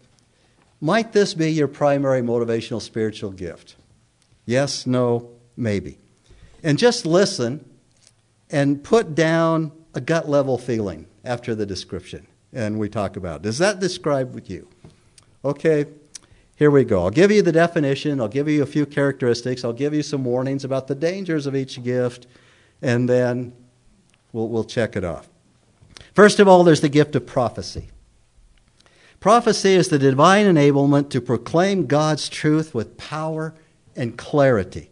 might 0.80 1.12
this 1.12 1.34
be 1.34 1.50
your 1.50 1.68
primary 1.68 2.22
motivational 2.22 2.80
spiritual 2.80 3.32
gift? 3.32 3.76
Yes, 4.46 4.86
no, 4.86 5.30
maybe. 5.56 5.98
And 6.62 6.78
just 6.78 7.04
listen 7.04 7.68
and 8.50 8.82
put 8.82 9.14
down 9.14 9.72
a 9.94 10.00
gut 10.00 10.28
level 10.28 10.56
feeling 10.56 11.06
after 11.24 11.54
the 11.54 11.66
description 11.66 12.26
and 12.52 12.78
we 12.78 12.88
talk 12.88 13.16
about. 13.16 13.42
Does 13.42 13.58
that 13.58 13.80
describe 13.80 14.34
with 14.34 14.48
you? 14.48 14.68
Okay, 15.42 15.86
here 16.54 16.70
we 16.70 16.84
go. 16.84 17.04
I'll 17.04 17.10
give 17.10 17.30
you 17.30 17.40
the 17.40 17.52
definition, 17.52 18.20
I'll 18.20 18.28
give 18.28 18.46
you 18.46 18.62
a 18.62 18.66
few 18.66 18.84
characteristics, 18.84 19.64
I'll 19.64 19.72
give 19.72 19.94
you 19.94 20.02
some 20.02 20.22
warnings 20.22 20.64
about 20.64 20.86
the 20.86 20.94
dangers 20.94 21.46
of 21.46 21.56
each 21.56 21.82
gift, 21.82 22.26
and 22.82 23.08
then 23.08 23.54
we'll, 24.32 24.48
we'll 24.48 24.64
check 24.64 24.96
it 24.96 25.04
off. 25.04 25.30
First 26.14 26.40
of 26.40 26.48
all, 26.48 26.62
there's 26.62 26.82
the 26.82 26.90
gift 26.90 27.16
of 27.16 27.26
prophecy. 27.26 27.88
Prophecy 29.18 29.74
is 29.74 29.88
the 29.88 29.98
divine 29.98 30.44
enablement 30.44 31.08
to 31.10 31.20
proclaim 31.22 31.86
God's 31.86 32.28
truth 32.28 32.74
with 32.74 32.98
power 32.98 33.54
and 33.96 34.18
clarity 34.18 34.90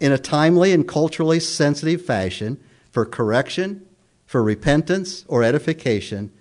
in 0.00 0.10
a 0.10 0.18
timely 0.18 0.72
and 0.72 0.88
culturally 0.88 1.38
sensitive 1.38 2.04
fashion 2.04 2.60
for 2.90 3.06
correction, 3.06 3.86
for 4.26 4.42
repentance, 4.42 5.24
or 5.28 5.44
edification, 5.44 6.32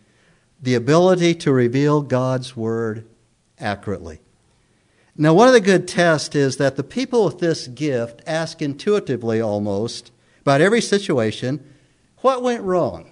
the 0.59 0.73
ability 0.73 1.35
to 1.35 1.51
reveal 1.51 2.01
God's 2.01 2.57
word 2.57 3.07
accurately. 3.63 4.19
Now, 5.15 5.33
one 5.33 5.47
of 5.47 5.53
the 5.53 5.61
good 5.61 5.87
tests 5.87 6.35
is 6.35 6.57
that 6.57 6.75
the 6.75 6.83
people 6.83 7.25
with 7.25 7.39
this 7.39 7.67
gift 7.67 8.21
ask 8.25 8.61
intuitively 8.61 9.39
almost 9.39 10.11
about 10.41 10.61
every 10.61 10.81
situation 10.81 11.67
what 12.17 12.41
went 12.41 12.63
wrong? 12.63 13.11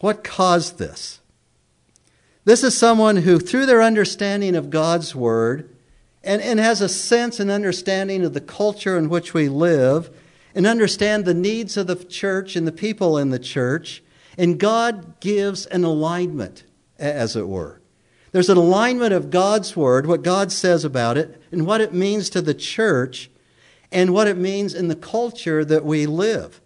What 0.00 0.22
caused 0.22 0.78
this? 0.78 1.20
This 2.44 2.62
is 2.62 2.76
someone 2.76 3.16
who, 3.16 3.38
through 3.38 3.66
their 3.66 3.82
understanding 3.82 4.54
of 4.54 4.70
God's 4.70 5.14
Word, 5.14 5.74
and, 6.22 6.42
and 6.42 6.60
has 6.60 6.80
a 6.80 6.88
sense 6.88 7.40
and 7.40 7.50
understanding 7.50 8.24
of 8.24 8.34
the 8.34 8.40
culture 8.40 8.96
in 8.98 9.08
which 9.08 9.32
we 9.32 9.48
live, 9.48 10.10
and 10.54 10.66
understand 10.66 11.24
the 11.24 11.34
needs 11.34 11.76
of 11.76 11.86
the 11.86 11.96
church 11.96 12.54
and 12.54 12.66
the 12.66 12.72
people 12.72 13.18
in 13.18 13.30
the 13.30 13.38
church, 13.38 14.02
And 14.38 14.60
God 14.60 15.18
gives 15.20 15.66
an 15.66 15.82
alignment, 15.82 16.64
as 16.98 17.34
it 17.34 17.48
were. 17.48 17.80
There's 18.32 18.50
an 18.50 18.58
alignment 18.58 19.12
of 19.12 19.30
God's 19.30 19.76
Word, 19.76 20.06
what 20.06 20.22
God 20.22 20.52
says 20.52 20.84
about 20.84 21.16
it, 21.16 21.40
and 21.50 21.66
what 21.66 21.80
it 21.80 21.94
means 21.94 22.28
to 22.30 22.42
the 22.42 22.54
church, 22.54 23.30
and 23.92 24.12
what 24.12 24.26
it 24.26 24.36
means 24.36 24.74
in 24.74 24.88
the 24.88 24.96
culture 24.96 25.64
that 25.64 25.84
we 25.84 26.06
live. 26.06 26.60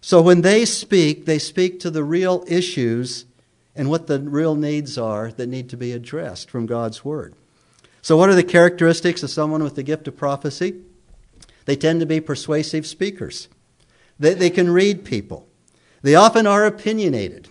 So 0.00 0.22
when 0.22 0.42
they 0.42 0.64
speak, 0.64 1.24
they 1.24 1.38
speak 1.38 1.80
to 1.80 1.90
the 1.90 2.04
real 2.04 2.44
issues 2.46 3.26
and 3.74 3.90
what 3.90 4.06
the 4.06 4.20
real 4.20 4.54
needs 4.54 4.96
are 4.96 5.32
that 5.32 5.48
need 5.48 5.68
to 5.70 5.76
be 5.76 5.92
addressed 5.92 6.50
from 6.50 6.66
God's 6.66 7.04
Word. 7.04 7.34
So, 8.02 8.16
what 8.16 8.28
are 8.28 8.34
the 8.34 8.44
characteristics 8.44 9.22
of 9.22 9.30
someone 9.30 9.64
with 9.64 9.76
the 9.76 9.82
gift 9.82 10.06
of 10.06 10.16
prophecy? 10.16 10.74
They 11.64 11.74
tend 11.74 12.00
to 12.00 12.06
be 12.06 12.20
persuasive 12.20 12.86
speakers. 12.86 13.48
They, 14.18 14.34
they 14.34 14.50
can 14.50 14.70
read 14.70 15.04
people. 15.04 15.48
They 16.02 16.14
often 16.14 16.46
are 16.46 16.66
opinionated. 16.66 17.48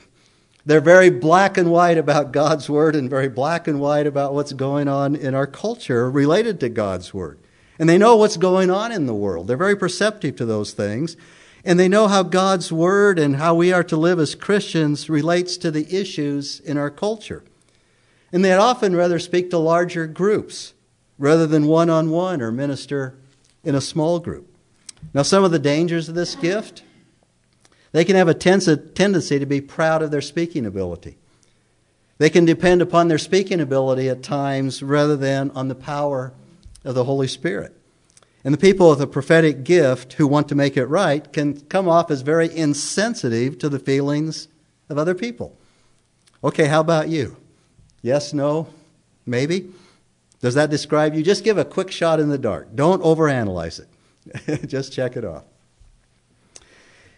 They're 0.65 0.81
very 0.81 1.09
black 1.09 1.57
and 1.57 1.69
white 1.71 1.97
about 1.97 2.31
God's 2.31 2.69
Word 2.69 2.95
and 2.95 3.09
very 3.09 3.27
black 3.27 3.67
and 3.67 3.81
white 3.81 4.07
about 4.07 4.33
what's 4.33 4.53
going 4.53 4.87
on 4.87 5.15
in 5.15 5.35
our 5.35 5.47
culture 5.47 6.09
related 6.09 6.59
to 6.61 6.69
God's 6.69 7.13
Word. 7.13 7.39
And 7.77 7.89
they 7.89 7.97
know 7.97 8.15
what's 8.15 8.37
going 8.37 8.69
on 8.69 8.91
in 8.91 9.05
the 9.05 9.13
world. 9.13 9.47
They're 9.47 9.57
very 9.57 9.75
perceptive 9.75 10.37
to 10.37 10.45
those 10.45 10.71
things. 10.71 11.17
And 11.65 11.79
they 11.79 11.89
know 11.89 12.07
how 12.07 12.23
God's 12.23 12.71
Word 12.71 13.19
and 13.19 13.35
how 13.37 13.55
we 13.55 13.73
are 13.73 13.83
to 13.83 13.97
live 13.97 14.19
as 14.19 14.35
Christians 14.35 15.09
relates 15.09 15.57
to 15.57 15.71
the 15.71 15.93
issues 15.93 16.61
in 16.61 16.77
our 16.77 16.89
culture. 16.89 17.43
And 18.31 18.43
they'd 18.43 18.53
often 18.53 18.95
rather 18.95 19.19
speak 19.19 19.49
to 19.49 19.57
larger 19.57 20.07
groups 20.07 20.73
rather 21.17 21.45
than 21.45 21.67
one 21.67 21.89
on 21.89 22.09
one 22.09 22.41
or 22.41 22.51
minister 22.51 23.15
in 23.63 23.75
a 23.75 23.81
small 23.81 24.19
group. 24.19 24.47
Now, 25.13 25.21
some 25.23 25.43
of 25.43 25.51
the 25.51 25.59
dangers 25.59 26.09
of 26.09 26.15
this 26.15 26.35
gift 26.35 26.83
they 27.93 28.03
can 28.03 28.15
have 28.15 28.27
a 28.27 28.33
tendency 28.33 29.39
to 29.39 29.45
be 29.45 29.61
proud 29.61 30.01
of 30.01 30.11
their 30.11 30.21
speaking 30.21 30.65
ability. 30.65 31.15
They 32.17 32.29
can 32.29 32.43
depend 32.43 32.81
upon 32.81 33.07
their 33.07 33.17
speaking 33.17 33.61
ability 33.61 34.09
at 34.09 34.23
times 34.23 34.83
rather 34.83 35.15
than 35.15 35.51
on 35.51 35.67
the 35.67 35.75
power 35.75 36.33
of 36.83 36.95
the 36.95 37.05
Holy 37.05 37.27
Spirit. 37.27 37.75
And 38.43 38.53
the 38.53 38.59
people 38.59 38.89
with 38.89 39.01
a 39.01 39.07
prophetic 39.07 39.63
gift 39.63 40.13
who 40.13 40.27
want 40.27 40.49
to 40.49 40.55
make 40.55 40.75
it 40.75 40.85
right 40.85 41.31
can 41.31 41.61
come 41.61 41.87
off 41.87 42.11
as 42.11 42.21
very 42.21 42.53
insensitive 42.53 43.57
to 43.59 43.69
the 43.69 43.79
feelings 43.79 44.47
of 44.89 44.97
other 44.97 45.15
people. 45.15 45.55
Okay, 46.43 46.65
how 46.65 46.81
about 46.81 47.07
you? 47.07 47.37
Yes, 48.01 48.33
no, 48.33 48.67
maybe? 49.25 49.71
Does 50.41 50.55
that 50.55 50.69
describe 50.69 51.13
you? 51.13 51.23
Just 51.23 51.45
give 51.45 51.57
a 51.57 51.63
quick 51.63 51.89
shot 51.89 52.19
in 52.19 52.29
the 52.29 52.37
dark. 52.37 52.75
Don't 52.75 53.01
overanalyze 53.01 53.79
it. 53.79 54.67
Just 54.67 54.91
check 54.91 55.15
it 55.15 55.23
off. 55.23 55.45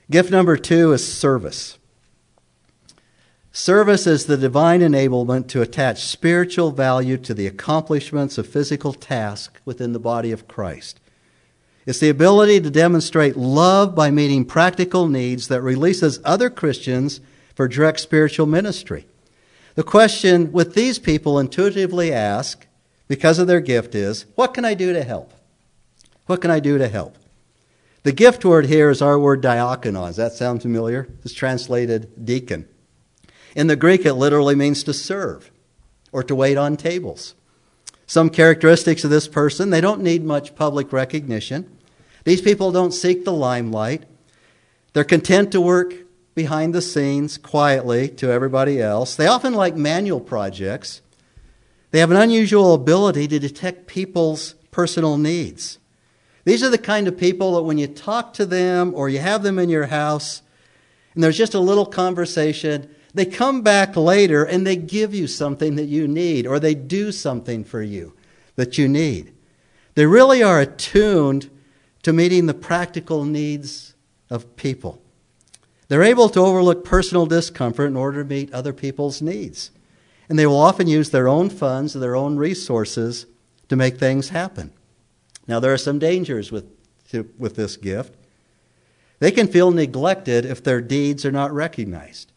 Gift 0.10 0.30
number 0.30 0.56
two 0.56 0.94
is 0.94 1.12
service. 1.12 1.80
Service 3.52 4.06
is 4.06 4.26
the 4.26 4.38
divine 4.38 4.82
enablement 4.82 5.48
to 5.48 5.62
attach 5.62 6.04
spiritual 6.04 6.72
value 6.72 7.18
to 7.18 7.34
the 7.34 7.48
accomplishments 7.48 8.38
of 8.38 8.48
physical 8.48 8.94
tasks 8.94 9.60
within 9.66 9.94
the 9.94 10.00
body 10.00 10.32
of 10.32 10.48
Christ. 10.48 11.00
It's 11.86 12.00
the 12.00 12.10
ability 12.10 12.62
to 12.62 12.70
demonstrate 12.70 13.38
love 13.38 13.96
by 13.96 14.12
meeting 14.12 14.46
practical 14.46 15.08
needs 15.08 15.48
that 15.48 15.62
releases 15.62 16.20
other 16.24 16.50
Christians 16.50 17.22
for 17.56 17.68
direct 17.68 18.00
spiritual 18.00 18.46
ministry. 18.46 19.08
The 19.76 19.84
question 19.84 20.52
with 20.52 20.76
these 20.76 21.00
people 21.00 21.40
intuitively 21.40 22.12
ask, 22.12 22.68
because 23.08 23.40
of 23.40 23.48
their 23.48 23.62
gift, 23.62 23.96
is 23.96 24.26
what 24.36 24.54
can 24.54 24.66
I 24.66 24.74
do 24.74 24.94
to 24.94 25.04
help? 25.04 25.34
What 26.26 26.42
can 26.42 26.52
I 26.52 26.60
do 26.60 26.78
to 26.78 26.88
help? 26.88 27.18
The 28.06 28.12
gift 28.12 28.46
word 28.46 28.68
here 28.68 28.92
is 28.92 29.02
our 29.02 29.18
word 29.18 29.42
diakonos. 29.42 30.18
That 30.18 30.34
sound 30.34 30.62
familiar? 30.62 31.08
It's 31.24 31.34
translated 31.34 32.24
deacon. 32.24 32.68
In 33.56 33.66
the 33.66 33.76
Greek, 33.76 34.06
it 34.06 34.14
literally 34.14 34.54
means 34.54 34.84
to 34.84 34.94
serve 34.94 35.50
or 36.12 36.22
to 36.22 36.36
wait 36.36 36.56
on 36.56 36.78
tables. 36.78 37.34
Some 38.06 38.30
characteristics 38.30 39.04
of 39.04 39.10
this 39.10 39.28
person 39.28 39.72
they 39.72 39.82
don't 39.82 40.04
need 40.04 40.24
much 40.24 40.54
public 40.54 40.94
recognition. 40.94 41.80
These 42.26 42.44
people 42.44 42.72
don't 42.72 42.92
seek 42.92 43.26
the 43.26 43.34
limelight. 43.34 44.04
They're 44.94 45.04
content 45.04 45.52
to 45.54 45.60
work 45.60 45.96
behind 46.36 46.76
the 46.76 46.84
scenes 46.84 47.40
quietly 47.40 48.08
to 48.10 48.30
everybody 48.30 48.80
else. 48.80 49.16
They 49.16 49.26
often 49.26 49.56
like 49.56 49.76
manual 49.76 50.22
projects. 50.22 51.02
They 51.90 52.02
have 52.02 52.12
an 52.12 52.18
unusual 52.18 52.76
ability 52.76 53.28
to 53.30 53.40
detect 53.40 53.88
people's 53.88 54.54
personal 54.70 55.18
needs. 55.18 55.80
These 56.46 56.64
are 56.64 56.70
the 56.70 56.78
kind 56.78 57.08
of 57.08 57.18
people 57.18 57.56
that 57.56 57.64
when 57.64 57.78
you 57.78 57.88
talk 57.88 58.34
to 58.36 58.46
them 58.46 58.94
or 58.96 59.10
you 59.10 59.20
have 59.20 59.44
them 59.44 59.60
in 59.60 59.70
your 59.70 59.88
house 59.88 60.42
and 61.14 61.24
there's 61.24 61.38
just 61.38 61.54
a 61.54 61.60
little 61.60 61.86
conversation, 61.86 62.94
they 63.14 63.26
come 63.26 63.62
back 63.62 63.96
later 63.96 64.44
and 64.44 64.66
they 64.66 64.76
give 64.76 65.14
you 65.14 65.28
something 65.28 65.76
that 65.76 65.86
you 65.86 66.08
need 66.08 66.46
or 66.46 66.60
they 66.60 66.76
do 66.76 67.12
something 67.12 67.64
for 67.64 67.82
you 67.82 68.14
that 68.56 68.78
you 68.78 68.88
need. 68.88 69.34
They 69.96 70.06
really 70.06 70.44
are 70.44 70.60
attuned 70.60 71.50
to 72.04 72.14
meeting 72.14 72.46
the 72.46 72.54
practical 72.54 73.26
needs 73.26 73.96
of 74.30 74.56
people. 74.56 75.02
They're 75.88 76.04
able 76.04 76.30
to 76.30 76.40
overlook 76.40 76.84
personal 76.84 77.26
discomfort 77.26 77.88
in 77.88 77.96
order 77.96 78.24
to 78.24 78.30
meet 78.30 78.54
other 78.54 78.74
people's 78.74 79.22
needs. 79.22 79.72
And 80.28 80.38
they 80.38 80.48
will 80.48 80.60
often 80.60 80.88
use 80.88 81.12
their 81.12 81.28
own 81.28 81.50
funds, 81.50 81.96
and 81.96 82.04
their 82.04 82.16
own 82.16 82.38
resources 82.38 83.28
to 83.70 83.76
make 83.76 83.98
things 83.98 84.30
happen. 84.30 84.74
Now, 85.48 85.60
there 85.60 85.74
are 85.74 85.78
some 85.78 86.00
dangers 86.00 86.52
with, 86.52 86.66
with 87.38 87.56
this 87.56 87.78
gift. 87.78 88.16
They 89.20 89.32
can 89.32 89.48
feel 89.48 89.72
neglected 89.72 90.46
if 90.46 90.64
their 90.64 90.82
deeds 90.82 91.26
are 91.26 91.32
not 91.32 91.54
recognized. 91.54 92.32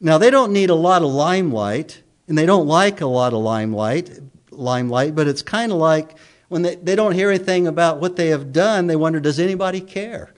Now, 0.00 0.18
they 0.18 0.30
don't 0.30 0.52
need 0.52 0.70
a 0.70 0.74
lot 0.74 1.02
of 1.02 1.08
limelight, 1.10 2.02
and 2.26 2.38
they 2.38 2.46
don't 2.46 2.66
like 2.66 3.00
a 3.00 3.06
lot 3.06 3.32
of 3.32 3.40
limelight, 3.40 4.10
limelight 4.50 5.14
but 5.14 5.28
it's 5.28 5.42
kind 5.42 5.72
of 5.72 5.78
like 5.78 6.16
when 6.48 6.62
they, 6.62 6.76
they 6.76 6.96
don't 6.96 7.12
hear 7.12 7.30
anything 7.30 7.66
about 7.66 8.00
what 8.00 8.16
they 8.16 8.28
have 8.28 8.52
done, 8.52 8.86
they 8.86 8.96
wonder, 8.96 9.20
does 9.20 9.38
anybody 9.38 9.80
care? 9.80 10.32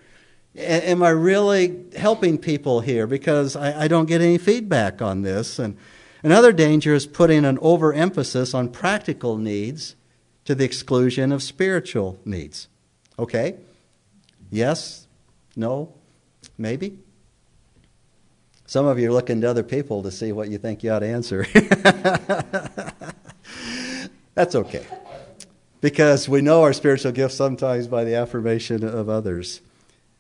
am 0.57 1.03
I 1.03 1.11
really 1.11 1.85
helping 1.97 2.39
people 2.39 2.81
here? 2.81 3.07
Because 3.07 3.57
I, 3.57 3.85
I 3.85 3.89
don't 3.89 4.07
get 4.07 4.21
any 4.21 4.39
feedback 4.39 5.01
on 5.01 5.23
this. 5.23 5.59
And 5.59 5.77
another 6.23 6.53
danger 6.53 6.95
is 6.95 7.07
putting 7.07 7.45
an 7.45 7.59
overemphasis 7.59 8.55
on 8.55 8.69
practical 8.69 9.37
needs 9.39 9.97
to 10.45 10.55
the 10.55 10.65
exclusion 10.65 11.33
of 11.33 11.43
spiritual 11.43 12.19
needs. 12.25 12.69
Okay? 13.19 13.57
Yes? 14.51 15.07
No? 15.57 15.93
Maybe? 16.59 16.99
Some 18.67 18.87
of 18.87 18.99
you 18.99 19.11
are 19.11 19.13
looking 19.13 19.41
to 19.43 19.51
other 19.51 19.63
people 19.63 20.03
to 20.03 20.11
see 20.11 20.33
what 20.33 20.49
you 20.49 20.59
think 20.59 20.83
you 20.83 20.91
ought 20.91 21.01
to 21.01 21.07
answer. 21.07 21.47
That's 24.35 24.55
okay. 24.55 24.87
Because 25.81 26.29
we 26.29 26.41
know 26.41 26.63
our 26.63 26.73
spiritual 26.73 27.13
gifts 27.13 27.35
sometimes 27.35 27.87
by 27.87 28.05
the 28.05 28.15
affirmation 28.15 28.83
of 28.85 29.09
others. 29.09 29.61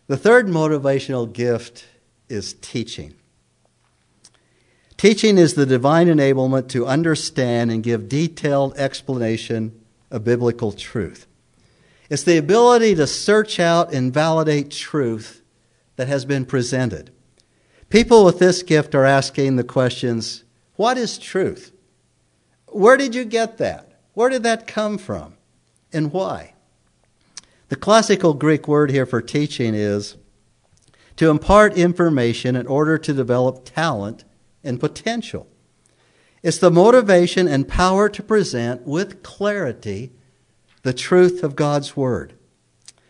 The 0.06 0.16
third 0.16 0.48
motivational 0.48 1.32
gift 1.32 1.86
is 2.28 2.54
teaching. 2.54 3.14
Teaching 4.96 5.38
is 5.38 5.54
the 5.54 5.66
divine 5.66 6.08
enablement 6.08 6.68
to 6.68 6.86
understand 6.86 7.70
and 7.70 7.82
give 7.82 8.08
detailed 8.08 8.76
explanation 8.76 9.81
a 10.12 10.20
biblical 10.20 10.70
truth. 10.70 11.26
It's 12.08 12.22
the 12.22 12.36
ability 12.36 12.94
to 12.96 13.06
search 13.06 13.58
out 13.58 13.92
and 13.92 14.12
validate 14.12 14.70
truth 14.70 15.42
that 15.96 16.08
has 16.08 16.24
been 16.24 16.44
presented. 16.44 17.10
People 17.88 18.24
with 18.24 18.38
this 18.38 18.62
gift 18.62 18.94
are 18.94 19.06
asking 19.06 19.56
the 19.56 19.64
questions 19.64 20.44
what 20.76 20.96
is 20.96 21.18
truth? 21.18 21.72
Where 22.68 22.96
did 22.96 23.14
you 23.14 23.24
get 23.24 23.58
that? 23.58 24.00
Where 24.14 24.30
did 24.30 24.42
that 24.42 24.66
come 24.66 24.98
from? 24.98 25.34
And 25.92 26.12
why? 26.12 26.54
The 27.68 27.76
classical 27.76 28.34
Greek 28.34 28.68
word 28.68 28.90
here 28.90 29.06
for 29.06 29.22
teaching 29.22 29.74
is 29.74 30.16
to 31.16 31.30
impart 31.30 31.76
information 31.76 32.56
in 32.56 32.66
order 32.66 32.98
to 32.98 33.12
develop 33.12 33.64
talent 33.64 34.24
and 34.64 34.80
potential. 34.80 35.46
It's 36.42 36.58
the 36.58 36.70
motivation 36.70 37.46
and 37.46 37.68
power 37.68 38.08
to 38.08 38.22
present 38.22 38.86
with 38.86 39.22
clarity 39.22 40.12
the 40.82 40.92
truth 40.92 41.44
of 41.44 41.54
God's 41.54 41.96
Word. 41.96 42.34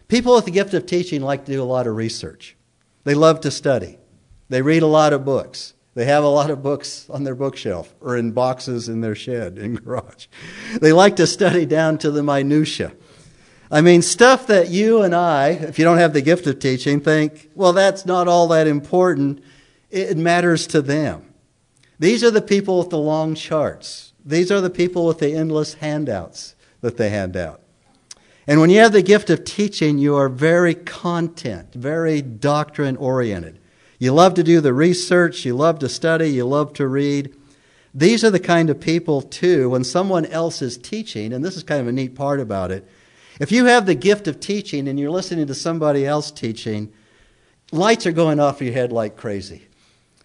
People 0.08 0.34
with 0.34 0.44
the 0.44 0.50
gift 0.50 0.74
of 0.74 0.84
teaching 0.84 1.22
like 1.22 1.46
to 1.46 1.52
do 1.52 1.62
a 1.62 1.64
lot 1.64 1.86
of 1.86 1.96
research. 1.96 2.56
They 3.04 3.14
love 3.14 3.40
to 3.40 3.50
study. 3.50 3.98
They 4.50 4.60
read 4.60 4.82
a 4.82 4.86
lot 4.86 5.14
of 5.14 5.24
books. 5.24 5.72
They 5.94 6.04
have 6.04 6.24
a 6.24 6.28
lot 6.28 6.50
of 6.50 6.62
books 6.62 7.08
on 7.08 7.24
their 7.24 7.34
bookshelf 7.34 7.94
or 8.00 8.16
in 8.16 8.32
boxes 8.32 8.88
in 8.88 9.00
their 9.00 9.14
shed 9.14 9.56
in 9.56 9.76
garage. 9.76 10.26
They 10.80 10.92
like 10.92 11.16
to 11.16 11.26
study 11.26 11.64
down 11.64 11.96
to 11.98 12.10
the 12.10 12.22
minutia. 12.22 12.92
I 13.70 13.80
mean, 13.80 14.02
stuff 14.02 14.46
that 14.48 14.68
you 14.68 15.00
and 15.00 15.14
I, 15.14 15.48
if 15.48 15.78
you 15.78 15.86
don't 15.86 15.96
have 15.96 16.12
the 16.12 16.20
gift 16.20 16.46
of 16.46 16.58
teaching, 16.58 17.00
think, 17.00 17.48
well, 17.54 17.72
that's 17.72 18.04
not 18.04 18.28
all 18.28 18.48
that 18.48 18.66
important. 18.66 19.42
It 19.90 20.18
matters 20.18 20.66
to 20.68 20.82
them. 20.82 21.31
These 22.02 22.24
are 22.24 22.32
the 22.32 22.42
people 22.42 22.80
with 22.80 22.90
the 22.90 22.98
long 22.98 23.36
charts. 23.36 24.12
These 24.24 24.50
are 24.50 24.60
the 24.60 24.70
people 24.70 25.06
with 25.06 25.20
the 25.20 25.34
endless 25.34 25.74
handouts 25.74 26.56
that 26.80 26.96
they 26.96 27.10
hand 27.10 27.36
out. 27.36 27.60
And 28.44 28.60
when 28.60 28.70
you 28.70 28.80
have 28.80 28.90
the 28.90 29.02
gift 29.02 29.30
of 29.30 29.44
teaching, 29.44 29.98
you 29.98 30.16
are 30.16 30.28
very 30.28 30.74
content, 30.74 31.72
very 31.74 32.20
doctrine 32.20 32.96
oriented. 32.96 33.60
You 34.00 34.12
love 34.14 34.34
to 34.34 34.42
do 34.42 34.60
the 34.60 34.74
research, 34.74 35.44
you 35.44 35.54
love 35.54 35.78
to 35.78 35.88
study, 35.88 36.28
you 36.30 36.44
love 36.44 36.72
to 36.72 36.88
read. 36.88 37.36
These 37.94 38.24
are 38.24 38.30
the 38.30 38.40
kind 38.40 38.68
of 38.68 38.80
people, 38.80 39.22
too, 39.22 39.70
when 39.70 39.84
someone 39.84 40.26
else 40.26 40.60
is 40.60 40.76
teaching, 40.76 41.32
and 41.32 41.44
this 41.44 41.56
is 41.56 41.62
kind 41.62 41.80
of 41.80 41.86
a 41.86 41.92
neat 41.92 42.16
part 42.16 42.40
about 42.40 42.72
it. 42.72 42.84
If 43.38 43.52
you 43.52 43.66
have 43.66 43.86
the 43.86 43.94
gift 43.94 44.26
of 44.26 44.40
teaching 44.40 44.88
and 44.88 44.98
you're 44.98 45.08
listening 45.12 45.46
to 45.46 45.54
somebody 45.54 46.04
else 46.04 46.32
teaching, 46.32 46.92
lights 47.70 48.06
are 48.06 48.12
going 48.12 48.40
off 48.40 48.60
in 48.60 48.66
your 48.66 48.74
head 48.74 48.90
like 48.90 49.16
crazy. 49.16 49.68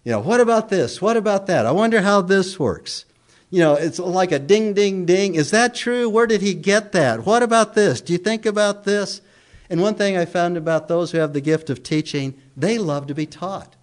You 0.08 0.14
know, 0.14 0.20
what 0.20 0.40
about 0.40 0.70
this? 0.70 1.02
What 1.02 1.18
about 1.18 1.48
that? 1.48 1.66
I 1.66 1.70
wonder 1.70 2.00
how 2.00 2.22
this 2.22 2.58
works. 2.58 3.04
You 3.50 3.60
know, 3.60 3.74
it's 3.74 3.98
like 3.98 4.32
a 4.32 4.38
ding, 4.38 4.72
ding, 4.72 5.04
ding. 5.04 5.34
Is 5.34 5.50
that 5.50 5.74
true? 5.74 6.08
Where 6.08 6.26
did 6.26 6.40
he 6.40 6.54
get 6.54 6.92
that? 6.92 7.26
What 7.26 7.42
about 7.42 7.74
this? 7.74 8.00
Do 8.00 8.14
you 8.14 8.18
think 8.18 8.46
about 8.46 8.84
this? 8.84 9.20
And 9.68 9.82
one 9.82 9.96
thing 9.96 10.16
I 10.16 10.24
found 10.24 10.56
about 10.56 10.88
those 10.88 11.12
who 11.12 11.18
have 11.18 11.34
the 11.34 11.42
gift 11.42 11.68
of 11.68 11.82
teaching, 11.82 12.40
they 12.56 12.78
love 12.78 13.06
to 13.08 13.14
be 13.14 13.26
taught. 13.26 13.76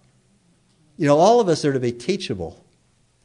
You 0.96 1.06
know, 1.06 1.16
all 1.16 1.38
of 1.38 1.48
us 1.48 1.64
are 1.64 1.72
to 1.72 1.78
be 1.78 1.92
teachable. 1.92 2.60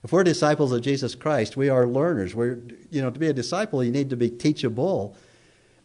If 0.04 0.12
we're 0.12 0.24
disciples 0.24 0.72
of 0.72 0.84
Jesus 0.84 1.16
Christ, 1.16 1.58
we 1.58 1.70
are 1.70 1.88
learners. 1.88 2.36
We're, 2.36 2.60
you 2.92 3.02
know, 3.02 3.10
to 3.10 3.20
be 3.20 3.30
a 3.30 3.34
disciple, 3.34 3.84
you 3.84 3.92
need 3.92 4.12
to 4.12 4.16
be 4.16 4.30
teachable. 4.30 5.18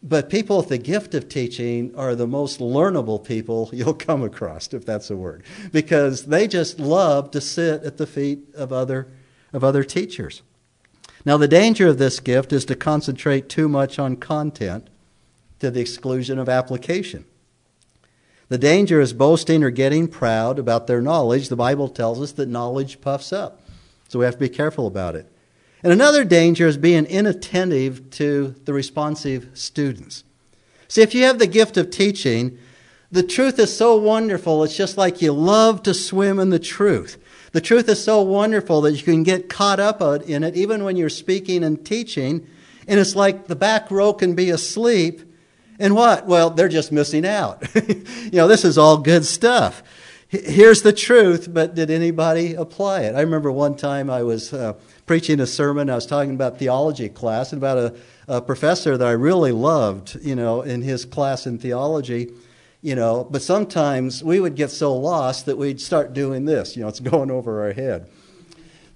But 0.03 0.29
people 0.29 0.57
with 0.57 0.69
the 0.69 0.77
gift 0.77 1.15
of 1.15 1.27
teaching 1.27 1.93
are 1.95 2.15
the 2.15 2.27
most 2.27 2.59
learnable 2.59 3.23
people 3.23 3.69
you'll 3.73 3.93
come 3.93 4.23
across, 4.23 4.73
if 4.73 4.85
that's 4.85 5.09
a 5.09 5.17
word, 5.17 5.43
because 5.71 6.25
they 6.25 6.47
just 6.47 6.79
love 6.79 7.31
to 7.31 7.41
sit 7.41 7.83
at 7.83 7.97
the 7.97 8.07
feet 8.07 8.39
of 8.55 8.71
other, 8.71 9.07
of 9.53 9.63
other 9.63 9.83
teachers. 9.83 10.41
Now, 11.25 11.37
the 11.37 11.47
danger 11.47 11.87
of 11.87 11.97
this 11.97 12.19
gift 12.19 12.53
is 12.53 12.63
to 12.65 12.75
concentrate 12.75 13.49
too 13.49 13.67
much 13.67 13.99
on 13.99 14.15
content 14.15 14.89
to 15.59 15.71
the 15.71 15.81
exclusion 15.81 16.39
of 16.39 16.47
application. 16.47 17.25
The 18.49 18.57
danger 18.57 19.01
is 19.01 19.11
boasting 19.11 19.63
or 19.63 19.71
getting 19.71 20.07
proud 20.07 20.57
about 20.57 20.87
their 20.87 21.01
knowledge. 21.01 21.49
The 21.49 21.57
Bible 21.57 21.89
tells 21.89 22.21
us 22.21 22.31
that 22.33 22.47
knowledge 22.47 23.01
puffs 23.01 23.33
up, 23.33 23.61
so 24.07 24.19
we 24.19 24.25
have 24.25 24.35
to 24.35 24.39
be 24.39 24.47
careful 24.47 24.87
about 24.87 25.15
it. 25.15 25.29
And 25.83 25.93
another 25.93 26.23
danger 26.23 26.67
is 26.67 26.77
being 26.77 27.05
inattentive 27.05 28.09
to 28.11 28.55
the 28.65 28.73
responsive 28.73 29.49
students. 29.53 30.23
See, 30.87 31.01
if 31.01 31.13
you 31.13 31.23
have 31.23 31.39
the 31.39 31.47
gift 31.47 31.77
of 31.77 31.91
teaching, 31.91 32.57
the 33.11 33.23
truth 33.23 33.59
is 33.59 33.75
so 33.75 33.95
wonderful, 33.95 34.63
it's 34.63 34.75
just 34.75 34.97
like 34.97 35.21
you 35.21 35.31
love 35.31 35.83
to 35.83 35.93
swim 35.93 36.39
in 36.39 36.49
the 36.49 36.59
truth. 36.59 37.17
The 37.51 37.61
truth 37.61 37.87
is 37.89 38.03
so 38.03 38.21
wonderful 38.21 38.81
that 38.81 38.93
you 38.93 39.03
can 39.03 39.23
get 39.23 39.49
caught 39.49 39.79
up 39.79 40.01
in 40.01 40.43
it 40.43 40.55
even 40.55 40.83
when 40.83 40.97
you're 40.97 41.09
speaking 41.09 41.63
and 41.63 41.85
teaching. 41.85 42.47
And 42.87 42.99
it's 42.99 43.15
like 43.15 43.47
the 43.47 43.55
back 43.55 43.89
row 43.89 44.13
can 44.13 44.35
be 44.35 44.49
asleep. 44.49 45.21
And 45.79 45.95
what? 45.95 46.25
Well, 46.25 46.49
they're 46.49 46.67
just 46.67 46.91
missing 46.91 47.25
out. 47.25 47.63
you 47.75 48.31
know, 48.33 48.47
this 48.47 48.65
is 48.65 48.77
all 48.77 48.97
good 48.97 49.25
stuff. 49.25 49.83
Here's 50.29 50.81
the 50.81 50.93
truth, 50.93 51.53
but 51.53 51.73
did 51.73 51.89
anybody 51.89 52.53
apply 52.53 53.01
it? 53.01 53.15
I 53.15 53.21
remember 53.21 53.51
one 53.51 53.75
time 53.75 54.09
I 54.09 54.23
was. 54.23 54.53
Uh, 54.53 54.73
preaching 55.07 55.39
a 55.39 55.47
sermon. 55.47 55.89
I 55.89 55.95
was 55.95 56.05
talking 56.05 56.35
about 56.35 56.59
theology 56.59 57.07
class 57.09 57.53
and 57.53 57.59
about 57.59 57.77
a, 57.77 57.95
a 58.27 58.41
professor 58.41 58.97
that 58.97 59.07
I 59.07 59.11
really 59.11 59.53
loved, 59.53 60.17
you 60.21 60.35
know, 60.35 60.61
in 60.61 60.81
his 60.83 61.05
class 61.05 61.47
in 61.47 61.57
theology 61.57 62.29
you 62.79 62.95
know, 62.95 63.27
but 63.29 63.41
sometimes 63.41 64.23
we 64.23 64.39
would 64.39 64.55
get 64.55 64.69
so 64.69 64.95
lost 64.95 65.47
that 65.47 65.57
we'd 65.57 65.81
start 65.81 66.13
doing 66.13 66.45
this, 66.45 66.77
you 66.77 66.83
know, 66.83 66.87
it's 66.87 66.99
going 66.99 67.31
over 67.31 67.63
our 67.63 67.73
head. 67.73 68.07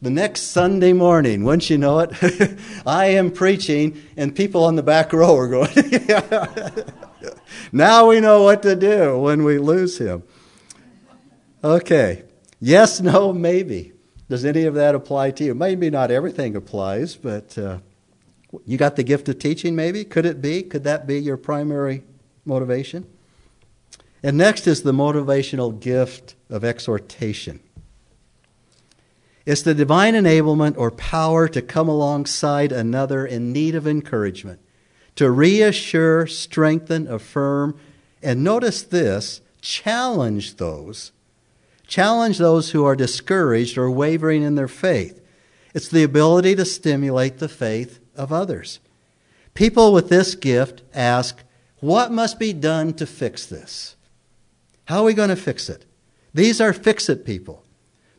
The 0.03 0.11
next 0.11 0.51
Sunday 0.51 0.93
morning, 0.93 1.43
once 1.43 1.69
you 1.69 1.79
know 1.79 1.99
it, 1.99 2.59
I 2.85 3.07
am 3.07 3.31
preaching, 3.31 3.99
and 4.15 4.35
people 4.35 4.63
on 4.63 4.75
the 4.75 4.83
back 4.83 5.11
row 5.11 5.35
are 5.35 5.47
going, 5.47 5.71
now 7.71 8.07
we 8.07 8.19
know 8.19 8.43
what 8.43 8.61
to 8.61 8.75
do 8.75 9.17
when 9.17 9.43
we 9.43 9.57
lose 9.57 9.97
him. 9.97 10.23
Okay. 11.63 12.23
Yes, 12.59 13.01
no, 13.01 13.33
maybe. 13.33 13.93
Does 14.29 14.45
any 14.45 14.63
of 14.63 14.75
that 14.75 14.95
apply 14.95 15.31
to 15.31 15.43
you? 15.43 15.53
Maybe 15.53 15.89
not 15.89 16.09
everything 16.09 16.55
applies, 16.55 17.15
but 17.15 17.57
uh, 17.57 17.79
you 18.65 18.77
got 18.77 18.95
the 18.95 19.03
gift 19.03 19.29
of 19.29 19.39
teaching, 19.39 19.75
maybe? 19.75 20.03
Could 20.03 20.25
it 20.25 20.41
be? 20.41 20.63
Could 20.63 20.83
that 20.85 21.05
be 21.05 21.19
your 21.19 21.37
primary 21.37 22.03
motivation? 22.45 23.05
And 24.23 24.37
next 24.37 24.67
is 24.67 24.83
the 24.83 24.91
motivational 24.91 25.77
gift 25.79 26.35
of 26.49 26.63
exhortation. 26.63 27.59
It's 29.45 29.63
the 29.63 29.73
divine 29.73 30.13
enablement 30.13 30.77
or 30.77 30.91
power 30.91 31.47
to 31.47 31.61
come 31.61 31.89
alongside 31.89 32.71
another 32.71 33.25
in 33.25 33.51
need 33.51 33.73
of 33.73 33.87
encouragement, 33.87 34.59
to 35.15 35.31
reassure, 35.31 36.27
strengthen, 36.27 37.07
affirm, 37.07 37.77
and 38.21 38.43
notice 38.43 38.83
this 38.83 39.41
challenge 39.61 40.57
those 40.57 41.11
challenge 41.91 42.37
those 42.37 42.71
who 42.71 42.85
are 42.85 42.95
discouraged 42.95 43.77
or 43.77 43.91
wavering 43.91 44.41
in 44.41 44.55
their 44.55 44.69
faith. 44.69 45.21
It's 45.75 45.89
the 45.89 46.03
ability 46.03 46.55
to 46.55 46.65
stimulate 46.65 47.37
the 47.37 47.49
faith 47.49 47.99
of 48.15 48.31
others. 48.31 48.79
People 49.53 49.91
with 49.91 50.07
this 50.07 50.33
gift 50.33 50.83
ask, 50.93 51.43
What 51.81 52.11
must 52.11 52.39
be 52.39 52.53
done 52.53 52.93
to 52.93 53.05
fix 53.05 53.45
this? 53.45 53.97
How 54.85 55.01
are 55.01 55.05
we 55.05 55.13
going 55.13 55.29
to 55.29 55.35
fix 55.35 55.69
it? 55.69 55.85
These 56.33 56.61
are 56.61 56.71
fix 56.71 57.09
it 57.09 57.25
people. 57.25 57.65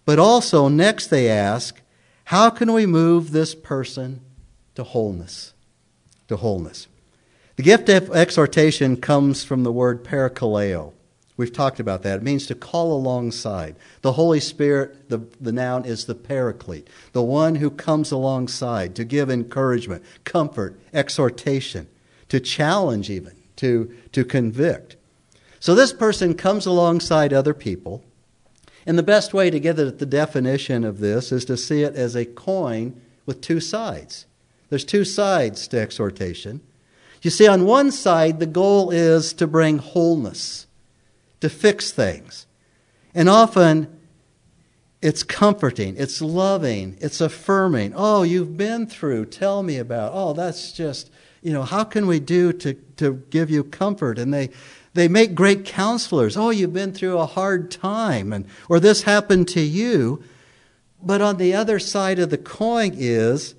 But 0.04 0.18
also, 0.18 0.68
next 0.68 1.06
they 1.06 1.30
ask, 1.30 1.80
How 2.24 2.50
can 2.50 2.74
we 2.74 2.84
move 2.84 3.32
this 3.32 3.54
person 3.54 4.20
to 4.74 4.84
wholeness? 4.84 5.54
To 6.28 6.36
wholeness. 6.36 6.88
The 7.56 7.62
gift 7.62 7.88
of 7.88 8.10
exhortation 8.10 8.98
comes 8.98 9.44
from 9.44 9.62
the 9.62 9.72
word 9.72 10.04
parakaleo. 10.04 10.92
We've 11.36 11.52
talked 11.52 11.80
about 11.80 12.02
that. 12.02 12.18
It 12.18 12.22
means 12.22 12.46
to 12.46 12.54
call 12.54 12.94
alongside. 12.94 13.76
The 14.02 14.12
Holy 14.12 14.40
Spirit, 14.40 15.08
the, 15.08 15.18
the 15.40 15.52
noun 15.52 15.84
is 15.86 16.04
the 16.04 16.14
paraclete, 16.14 16.88
the 17.12 17.22
one 17.22 17.56
who 17.56 17.70
comes 17.70 18.12
alongside 18.12 18.94
to 18.96 19.04
give 19.04 19.30
encouragement, 19.30 20.04
comfort, 20.24 20.78
exhortation, 20.92 21.88
to 22.28 22.38
challenge 22.38 23.08
even, 23.08 23.34
to, 23.56 23.94
to 24.12 24.24
convict. 24.24 24.96
So 25.58 25.74
this 25.74 25.92
person 25.92 26.34
comes 26.34 26.66
alongside 26.66 27.32
other 27.32 27.54
people. 27.54 28.04
And 28.84 28.98
the 28.98 29.02
best 29.02 29.32
way 29.32 29.48
to 29.48 29.60
get 29.60 29.78
at 29.78 30.00
the 30.00 30.06
definition 30.06 30.84
of 30.84 30.98
this 30.98 31.32
is 31.32 31.44
to 31.46 31.56
see 31.56 31.82
it 31.82 31.94
as 31.94 32.14
a 32.14 32.26
coin 32.26 33.00
with 33.24 33.40
two 33.40 33.60
sides. 33.60 34.26
There's 34.68 34.84
two 34.84 35.04
sides 35.04 35.68
to 35.68 35.80
exhortation. 35.80 36.60
You 37.22 37.30
see, 37.30 37.46
on 37.46 37.64
one 37.64 37.92
side, 37.92 38.40
the 38.40 38.46
goal 38.46 38.90
is 38.90 39.32
to 39.34 39.46
bring 39.46 39.78
wholeness 39.78 40.66
to 41.42 41.50
fix 41.50 41.90
things. 41.90 42.46
And 43.14 43.28
often 43.28 43.98
it's 45.02 45.24
comforting, 45.24 45.96
it's 45.98 46.22
loving, 46.22 46.96
it's 47.00 47.20
affirming. 47.20 47.94
Oh, 47.96 48.22
you've 48.22 48.56
been 48.56 48.86
through, 48.86 49.26
tell 49.26 49.64
me 49.64 49.78
about. 49.78 50.12
Oh, 50.14 50.34
that's 50.34 50.70
just, 50.70 51.10
you 51.42 51.52
know, 51.52 51.64
how 51.64 51.82
can 51.82 52.06
we 52.06 52.20
do 52.20 52.52
to, 52.52 52.74
to 52.98 53.24
give 53.30 53.50
you 53.50 53.64
comfort? 53.64 54.20
And 54.20 54.32
they, 54.32 54.50
they 54.94 55.08
make 55.08 55.34
great 55.34 55.64
counselors. 55.64 56.36
Oh, 56.36 56.50
you've 56.50 56.72
been 56.72 56.92
through 56.92 57.18
a 57.18 57.26
hard 57.26 57.72
time, 57.72 58.32
and, 58.32 58.46
or 58.68 58.78
this 58.78 59.02
happened 59.02 59.48
to 59.48 59.60
you. 59.60 60.22
But 61.02 61.20
on 61.20 61.38
the 61.38 61.54
other 61.54 61.80
side 61.80 62.20
of 62.20 62.30
the 62.30 62.38
coin 62.38 62.92
is 62.94 63.56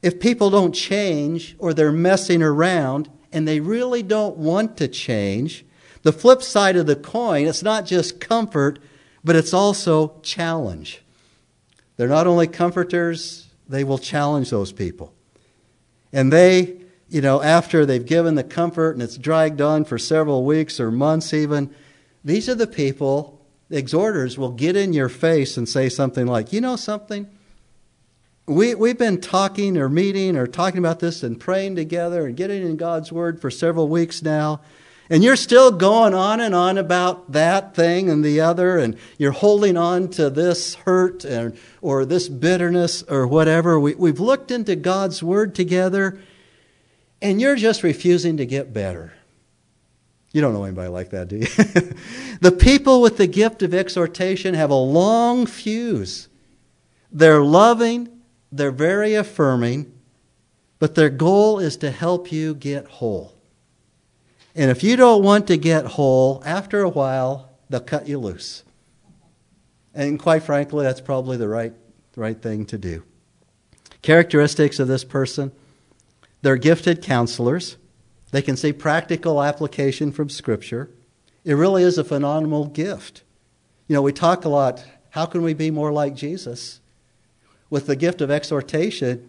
if 0.00 0.20
people 0.20 0.48
don't 0.48 0.72
change 0.72 1.56
or 1.58 1.74
they're 1.74 1.90
messing 1.90 2.40
around 2.40 3.10
and 3.32 3.48
they 3.48 3.58
really 3.58 4.04
don't 4.04 4.36
want 4.36 4.76
to 4.76 4.86
change, 4.86 5.64
the 6.04 6.12
flip 6.12 6.42
side 6.42 6.76
of 6.76 6.86
the 6.86 6.94
coin, 6.94 7.46
it's 7.46 7.62
not 7.62 7.86
just 7.86 8.20
comfort, 8.20 8.78
but 9.24 9.34
it's 9.34 9.54
also 9.54 10.20
challenge. 10.22 11.02
They're 11.96 12.08
not 12.08 12.26
only 12.26 12.46
comforters, 12.46 13.48
they 13.68 13.84
will 13.84 13.98
challenge 13.98 14.50
those 14.50 14.70
people. 14.70 15.14
And 16.12 16.30
they, 16.30 16.76
you 17.08 17.22
know, 17.22 17.42
after 17.42 17.86
they've 17.86 18.04
given 18.04 18.34
the 18.34 18.44
comfort 18.44 18.92
and 18.92 19.02
it's 19.02 19.16
dragged 19.16 19.62
on 19.62 19.86
for 19.86 19.98
several 19.98 20.44
weeks 20.44 20.78
or 20.78 20.90
months 20.90 21.32
even, 21.32 21.74
these 22.22 22.50
are 22.50 22.54
the 22.54 22.66
people, 22.66 23.40
the 23.70 23.78
exhorters 23.78 24.36
will 24.36 24.52
get 24.52 24.76
in 24.76 24.92
your 24.92 25.08
face 25.08 25.56
and 25.56 25.66
say 25.66 25.88
something 25.88 26.26
like, 26.26 26.52
you 26.52 26.60
know 26.60 26.76
something? 26.76 27.28
We, 28.46 28.74
we've 28.74 28.98
been 28.98 29.22
talking 29.22 29.78
or 29.78 29.88
meeting 29.88 30.36
or 30.36 30.46
talking 30.46 30.78
about 30.78 31.00
this 31.00 31.22
and 31.22 31.40
praying 31.40 31.76
together 31.76 32.26
and 32.26 32.36
getting 32.36 32.62
in 32.62 32.76
God's 32.76 33.10
Word 33.10 33.40
for 33.40 33.50
several 33.50 33.88
weeks 33.88 34.22
now. 34.22 34.60
And 35.10 35.22
you're 35.22 35.36
still 35.36 35.70
going 35.70 36.14
on 36.14 36.40
and 36.40 36.54
on 36.54 36.78
about 36.78 37.32
that 37.32 37.74
thing 37.74 38.08
and 38.08 38.24
the 38.24 38.40
other, 38.40 38.78
and 38.78 38.96
you're 39.18 39.32
holding 39.32 39.76
on 39.76 40.08
to 40.10 40.30
this 40.30 40.74
hurt 40.74 41.24
and, 41.24 41.56
or 41.82 42.06
this 42.06 42.28
bitterness 42.28 43.02
or 43.02 43.26
whatever. 43.26 43.78
We, 43.78 43.94
we've 43.94 44.20
looked 44.20 44.50
into 44.50 44.76
God's 44.76 45.22
Word 45.22 45.54
together, 45.54 46.18
and 47.20 47.40
you're 47.40 47.56
just 47.56 47.82
refusing 47.82 48.38
to 48.38 48.46
get 48.46 48.72
better. 48.72 49.12
You 50.32 50.40
don't 50.40 50.54
know 50.54 50.64
anybody 50.64 50.88
like 50.88 51.10
that, 51.10 51.28
do 51.28 51.36
you? 51.36 51.46
the 52.40 52.50
people 52.50 53.02
with 53.02 53.18
the 53.18 53.26
gift 53.26 53.62
of 53.62 53.74
exhortation 53.74 54.54
have 54.54 54.70
a 54.70 54.74
long 54.74 55.46
fuse. 55.46 56.28
They're 57.12 57.44
loving, 57.44 58.08
they're 58.50 58.72
very 58.72 59.14
affirming, 59.14 59.92
but 60.78 60.94
their 60.94 61.10
goal 61.10 61.58
is 61.58 61.76
to 61.78 61.90
help 61.90 62.32
you 62.32 62.54
get 62.54 62.86
whole. 62.86 63.33
And 64.54 64.70
if 64.70 64.82
you 64.82 64.96
don't 64.96 65.22
want 65.22 65.46
to 65.48 65.56
get 65.56 65.84
whole, 65.84 66.42
after 66.46 66.82
a 66.82 66.88
while, 66.88 67.50
they'll 67.68 67.80
cut 67.80 68.06
you 68.06 68.18
loose. 68.18 68.62
And 69.94 70.18
quite 70.18 70.42
frankly, 70.42 70.84
that's 70.84 71.00
probably 71.00 71.36
the 71.36 71.48
right, 71.48 71.72
right 72.16 72.40
thing 72.40 72.66
to 72.66 72.78
do. 72.78 73.02
Characteristics 74.02 74.78
of 74.78 74.88
this 74.88 75.04
person 75.04 75.52
they're 76.42 76.56
gifted 76.56 77.02
counselors. 77.02 77.78
They 78.30 78.42
can 78.42 78.54
see 78.54 78.74
practical 78.74 79.42
application 79.42 80.12
from 80.12 80.28
Scripture. 80.28 80.90
It 81.42 81.54
really 81.54 81.82
is 81.82 81.96
a 81.96 82.04
phenomenal 82.04 82.66
gift. 82.66 83.22
You 83.88 83.94
know, 83.94 84.02
we 84.02 84.12
talk 84.12 84.44
a 84.44 84.50
lot 84.50 84.84
how 85.14 85.26
can 85.26 85.42
we 85.42 85.54
be 85.54 85.70
more 85.70 85.92
like 85.92 86.16
Jesus? 86.16 86.80
With 87.70 87.86
the 87.86 87.94
gift 87.94 88.20
of 88.20 88.32
exhortation, 88.32 89.28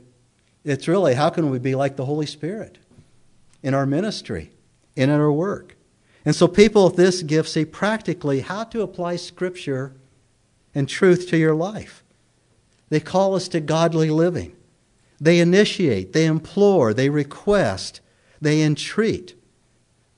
it's 0.63 0.88
really 0.88 1.13
how 1.13 1.29
can 1.29 1.51
we 1.51 1.59
be 1.59 1.75
like 1.75 1.95
the 1.95 2.05
Holy 2.05 2.25
Spirit 2.25 2.79
in 3.61 3.75
our 3.75 3.85
ministry, 3.85 4.49
in 4.95 5.10
our 5.10 5.31
work? 5.31 5.75
And 6.25 6.36
so 6.36 6.47
people 6.47 6.86
with 6.86 6.95
this 6.95 7.21
gift 7.21 7.49
see 7.49 7.65
practically 7.65 8.41
how 8.41 8.63
to 8.65 8.81
apply 8.81 9.17
Scripture 9.17 9.95
and 10.73 10.89
truth 10.89 11.29
to 11.29 11.38
your 11.38 11.55
life. 11.55 12.03
They 12.89 12.99
call 12.99 13.36
us 13.36 13.47
to 13.49 13.60
godly 13.60 14.10
living. 14.10 14.55
They 15.19 15.39
initiate, 15.39 16.13
they 16.13 16.25
implore, 16.25 16.93
they 16.93 17.10
request, 17.10 18.01
they 18.41 18.62
entreat. 18.62 19.36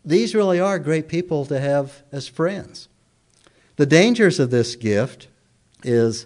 These 0.04 0.34
really 0.34 0.60
are 0.60 0.80
great 0.80 1.08
people 1.08 1.46
to 1.46 1.60
have 1.60 2.04
as 2.12 2.28
friends. 2.28 2.88
The 3.76 3.86
dangers 3.86 4.40
of 4.40 4.50
this 4.50 4.76
gift 4.76 5.28
is 5.84 6.26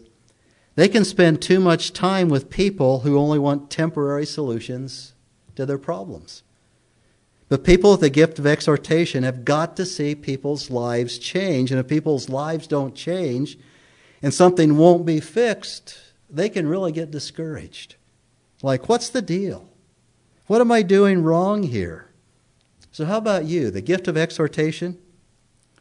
they 0.76 0.88
can 0.88 1.04
spend 1.04 1.42
too 1.42 1.60
much 1.60 1.92
time 1.92 2.30
with 2.30 2.50
people 2.50 3.02
who 3.02 3.18
only 3.18 3.40
want 3.40 3.70
temporary 3.70 4.26
solutions 4.26 5.14
to 5.56 5.66
their 5.66 5.78
problems. 5.78 6.44
But 7.52 7.66
people 7.66 7.92
with 7.92 8.00
the 8.00 8.10
gift 8.10 8.40
of 8.40 8.48
exhortation 8.48 9.24
have 9.24 9.44
got 9.44 9.76
to 9.76 9.86
see 9.86 10.16
people's 10.16 10.70
lives 10.70 11.20
change. 11.20 11.70
And 11.70 11.82
if 11.82 11.88
people's 11.90 12.30
lives 12.30 12.66
don't 12.66 12.96
change 12.96 13.58
and 14.22 14.34
something 14.34 14.78
won't 14.78 15.06
be 15.06 15.20
fixed, 15.20 15.98
they 16.30 16.48
can 16.48 16.66
really 16.66 16.94
get 16.94 17.12
discouraged. 17.12 17.96
Like, 18.64 18.88
what's 18.88 19.10
the 19.10 19.22
deal? 19.22 19.68
What 20.48 20.62
am 20.62 20.72
I 20.72 20.82
doing 20.82 21.24
wrong 21.24 21.64
here? 21.64 22.08
So, 22.94 23.04
how 23.04 23.18
about 23.18 23.44
you? 23.44 23.70
The 23.70 23.82
gift 23.82 24.08
of 24.08 24.16
exhortation? 24.16 24.98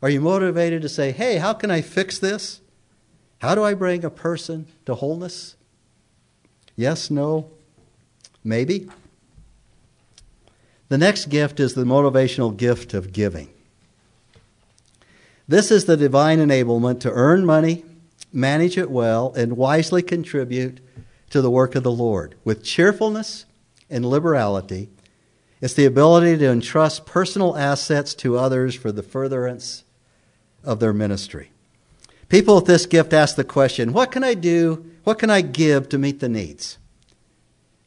Are 0.02 0.10
you 0.10 0.20
motivated 0.20 0.82
to 0.82 0.88
say, 0.88 1.12
hey, 1.12 1.36
how 1.36 1.52
can 1.52 1.70
I 1.70 1.82
fix 1.82 2.18
this? 2.18 2.62
How 3.42 3.54
do 3.54 3.62
I 3.62 3.74
bring 3.74 4.04
a 4.04 4.10
person 4.10 4.66
to 4.86 4.96
wholeness? 4.96 5.54
Yes, 6.74 7.12
no, 7.12 7.52
maybe. 8.42 8.88
The 10.90 10.98
next 10.98 11.26
gift 11.26 11.60
is 11.60 11.74
the 11.74 11.84
motivational 11.84 12.56
gift 12.56 12.94
of 12.94 13.12
giving. 13.12 13.48
This 15.46 15.70
is 15.70 15.84
the 15.84 15.96
divine 15.96 16.40
enablement 16.40 16.98
to 17.00 17.12
earn 17.12 17.46
money, 17.46 17.84
manage 18.32 18.76
it 18.76 18.90
well, 18.90 19.32
and 19.36 19.56
wisely 19.56 20.02
contribute 20.02 20.80
to 21.30 21.40
the 21.40 21.50
work 21.50 21.76
of 21.76 21.84
the 21.84 21.92
Lord 21.92 22.34
with 22.42 22.64
cheerfulness 22.64 23.46
and 23.88 24.04
liberality. 24.04 24.88
It's 25.60 25.74
the 25.74 25.86
ability 25.86 26.38
to 26.38 26.50
entrust 26.50 27.06
personal 27.06 27.56
assets 27.56 28.12
to 28.16 28.36
others 28.36 28.74
for 28.74 28.90
the 28.90 29.04
furtherance 29.04 29.84
of 30.64 30.80
their 30.80 30.92
ministry. 30.92 31.52
People 32.28 32.56
with 32.56 32.66
this 32.66 32.86
gift 32.86 33.12
ask 33.12 33.36
the 33.36 33.44
question 33.44 33.92
what 33.92 34.10
can 34.10 34.24
I 34.24 34.34
do? 34.34 34.90
What 35.04 35.20
can 35.20 35.30
I 35.30 35.40
give 35.40 35.88
to 35.90 35.98
meet 35.98 36.18
the 36.18 36.28
needs? 36.28 36.78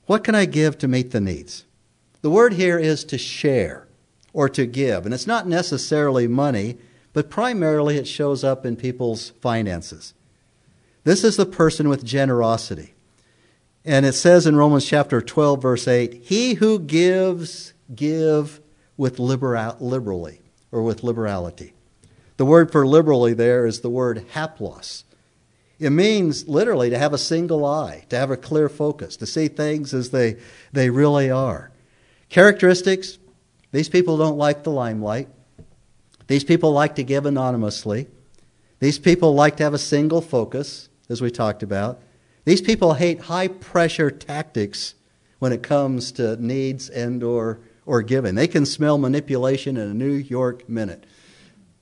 What 0.05 0.23
can 0.23 0.35
I 0.35 0.45
give 0.45 0.77
to 0.77 0.87
meet 0.87 1.11
the 1.11 1.19
needs? 1.19 1.65
The 2.23 2.29
word 2.29 2.53
here 2.53 2.79
is 2.79 3.03
to 3.05 3.17
share 3.17 3.85
or 4.31 4.47
to 4.47 4.65
give, 4.65 5.05
and 5.05 5.13
it's 5.13 5.27
not 5.27 5.45
necessarily 5.45 6.25
money, 6.25 6.77
but 7.11 7.29
primarily 7.29 7.97
it 7.97 8.07
shows 8.07 8.45
up 8.45 8.65
in 8.65 8.77
people's 8.77 9.31
finances. 9.41 10.13
This 11.03 11.25
is 11.25 11.35
the 11.35 11.45
person 11.45 11.89
with 11.89 12.05
generosity. 12.05 12.93
And 13.83 14.05
it 14.05 14.13
says 14.13 14.47
in 14.47 14.55
Romans 14.55 14.85
chapter 14.85 15.21
12, 15.21 15.61
verse 15.61 15.85
8, 15.85 16.13
He 16.23 16.53
who 16.53 16.79
gives, 16.79 17.73
give 17.93 18.61
with 18.95 19.19
libera- 19.19 19.75
liberally, 19.81 20.39
or 20.71 20.81
with 20.81 21.03
liberality. 21.03 21.73
The 22.37 22.45
word 22.45 22.71
for 22.71 22.87
liberally 22.87 23.33
there 23.33 23.65
is 23.65 23.81
the 23.81 23.89
word 23.89 24.25
haplos. 24.33 25.03
It 25.77 25.89
means 25.89 26.47
literally 26.47 26.89
to 26.89 26.97
have 26.97 27.11
a 27.11 27.17
single 27.17 27.65
eye, 27.65 28.05
to 28.07 28.17
have 28.17 28.31
a 28.31 28.37
clear 28.37 28.69
focus, 28.69 29.17
to 29.17 29.25
see 29.25 29.49
things 29.49 29.93
as 29.93 30.11
they, 30.11 30.37
they 30.71 30.89
really 30.89 31.29
are. 31.29 31.72
Characteristics 32.33 33.19
these 33.73 33.89
people 33.89 34.17
don't 34.17 34.39
like 34.39 34.63
the 34.63 34.71
limelight. 34.71 35.29
These 36.25 36.43
people 36.43 36.71
like 36.71 36.95
to 36.95 37.03
give 37.03 37.27
anonymously. 37.27 38.07
These 38.79 38.97
people 38.97 39.35
like 39.35 39.57
to 39.57 39.63
have 39.63 39.75
a 39.75 39.77
single 39.77 40.19
focus, 40.19 40.89
as 41.09 41.21
we 41.21 41.29
talked 41.29 41.61
about. 41.61 42.01
These 42.43 42.61
people 42.61 42.95
hate 42.95 43.21
high 43.21 43.49
pressure 43.49 44.09
tactics 44.09 44.95
when 45.37 45.53
it 45.53 45.61
comes 45.61 46.11
to 46.13 46.35
needs 46.43 46.89
and 46.89 47.21
or, 47.21 47.59
or 47.85 48.01
giving. 48.01 48.33
They 48.33 48.47
can 48.47 48.65
smell 48.65 48.97
manipulation 48.97 49.77
in 49.77 49.87
a 49.87 49.93
New 49.93 50.13
York 50.13 50.67
minute. 50.67 51.05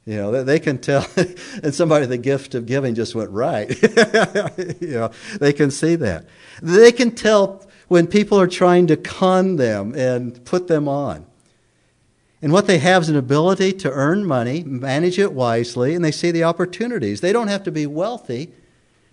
You 0.05 0.17
know, 0.17 0.43
they 0.43 0.59
can 0.59 0.79
tell, 0.79 1.07
and 1.63 1.73
somebody 1.73 2.07
the 2.07 2.17
gift 2.17 2.55
of 2.55 2.65
giving 2.65 2.93
just 2.93 3.15
went 3.15 3.29
right. 3.29 3.69
you 4.81 4.95
know, 4.95 5.11
they 5.39 5.53
can 5.53 5.71
see 5.71 5.95
that. 5.95 6.25
They 6.61 6.91
can 6.91 7.11
tell 7.11 7.65
when 7.91 8.07
people 8.07 8.39
are 8.39 8.47
trying 8.47 8.87
to 8.87 8.95
con 8.95 9.57
them 9.57 9.93
and 9.95 10.45
put 10.45 10.69
them 10.69 10.87
on. 10.87 11.25
And 12.41 12.53
what 12.53 12.65
they 12.65 12.77
have 12.77 13.01
is 13.01 13.09
an 13.09 13.17
ability 13.17 13.73
to 13.73 13.91
earn 13.91 14.25
money, 14.25 14.63
manage 14.63 15.19
it 15.19 15.33
wisely, 15.33 15.93
and 15.93 16.01
they 16.01 16.13
see 16.13 16.31
the 16.31 16.45
opportunities. 16.45 17.19
They 17.19 17.33
don't 17.33 17.49
have 17.49 17.63
to 17.63 17.71
be 17.71 17.85
wealthy, 17.85 18.53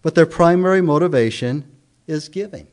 but 0.00 0.14
their 0.14 0.26
primary 0.26 0.80
motivation 0.80 1.68
is 2.06 2.28
giving. 2.28 2.68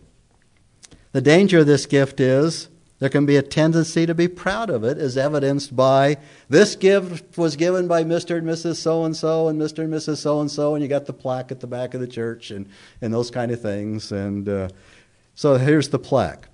The 1.12 1.22
danger 1.22 1.62
of 1.62 1.66
this 1.66 1.88
gift 1.88 2.20
is 2.20 2.70
there 3.00 3.10
can 3.10 3.26
be 3.26 3.38
a 3.38 3.42
tendency 3.42 4.06
to 4.06 4.14
be 4.14 4.28
proud 4.28 4.70
of 4.70 4.84
it, 4.84 5.00
as 5.00 5.18
evidenced 5.18 5.76
by 5.76 6.18
this 6.50 6.76
gift 6.76 7.36
was 7.36 7.56
given 7.56 7.88
by 7.88 8.04
Mr. 8.04 8.38
and 8.38 8.48
Mrs. 8.48 8.76
So 8.76 9.06
and 9.06 9.18
so 9.18 9.48
and 9.48 9.60
Mr. 9.60 9.80
and 9.80 9.92
Mrs. 9.92 10.18
So 10.18 10.40
and 10.40 10.52
so, 10.52 10.76
and 10.76 10.84
you 10.84 10.88
got 10.88 11.08
the 11.08 11.14
plaque 11.14 11.52
at 11.52 11.62
the 11.62 11.68
back 11.68 11.96
of 11.96 12.00
the 12.00 12.08
church 12.08 12.52
and, 12.52 12.70
and 13.02 13.12
those 13.12 13.32
kind 13.32 13.52
of 13.52 13.60
things. 13.60 14.12
And 14.12 14.48
uh, 14.48 14.70
so 15.36 15.56
here's 15.56 15.90
the 15.90 16.00
plaque. 16.00 16.48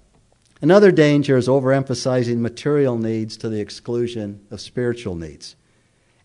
Another 0.61 0.91
danger 0.91 1.37
is 1.37 1.47
overemphasizing 1.47 2.37
material 2.37 2.97
needs 2.97 3.37
to 3.37 3.49
the 3.49 3.61
exclusion 3.61 4.45
of 4.51 4.59
spiritual 4.59 5.15
needs 5.15 5.55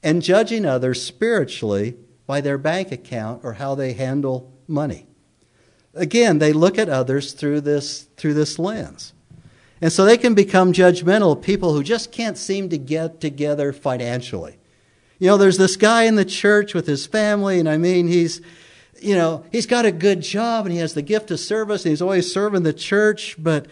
and 0.02 0.22
judging 0.22 0.64
others 0.64 1.02
spiritually 1.02 1.96
by 2.26 2.40
their 2.40 2.58
bank 2.58 2.92
account 2.92 3.42
or 3.44 3.54
how 3.54 3.74
they 3.74 3.92
handle 3.92 4.52
money. 4.68 5.06
Again, 5.94 6.38
they 6.38 6.52
look 6.52 6.78
at 6.78 6.88
others 6.88 7.32
through 7.32 7.62
this, 7.62 8.04
through 8.16 8.34
this 8.34 8.58
lens. 8.58 9.14
And 9.80 9.92
so 9.92 10.04
they 10.04 10.16
can 10.16 10.34
become 10.34 10.72
judgmental 10.72 11.40
people 11.40 11.72
who 11.72 11.82
just 11.82 12.12
can't 12.12 12.38
seem 12.38 12.68
to 12.68 12.78
get 12.78 13.20
together 13.20 13.72
financially. 13.72 14.58
You 15.18 15.26
know, 15.28 15.36
there's 15.36 15.58
this 15.58 15.76
guy 15.76 16.04
in 16.04 16.14
the 16.14 16.24
church 16.24 16.72
with 16.72 16.86
his 16.86 17.06
family, 17.06 17.58
and 17.58 17.68
I 17.68 17.76
mean, 17.76 18.06
he's, 18.06 18.40
you 19.00 19.14
know, 19.14 19.44
he's 19.52 19.66
got 19.66 19.84
a 19.84 19.92
good 19.92 20.20
job 20.20 20.66
and 20.66 20.72
he 20.72 20.78
has 20.80 20.94
the 20.94 21.02
gift 21.02 21.30
of 21.30 21.40
service 21.40 21.84
and 21.84 21.90
he's 21.90 22.02
always 22.02 22.32
serving 22.32 22.62
the 22.62 22.72
church, 22.72 23.36
but 23.38 23.66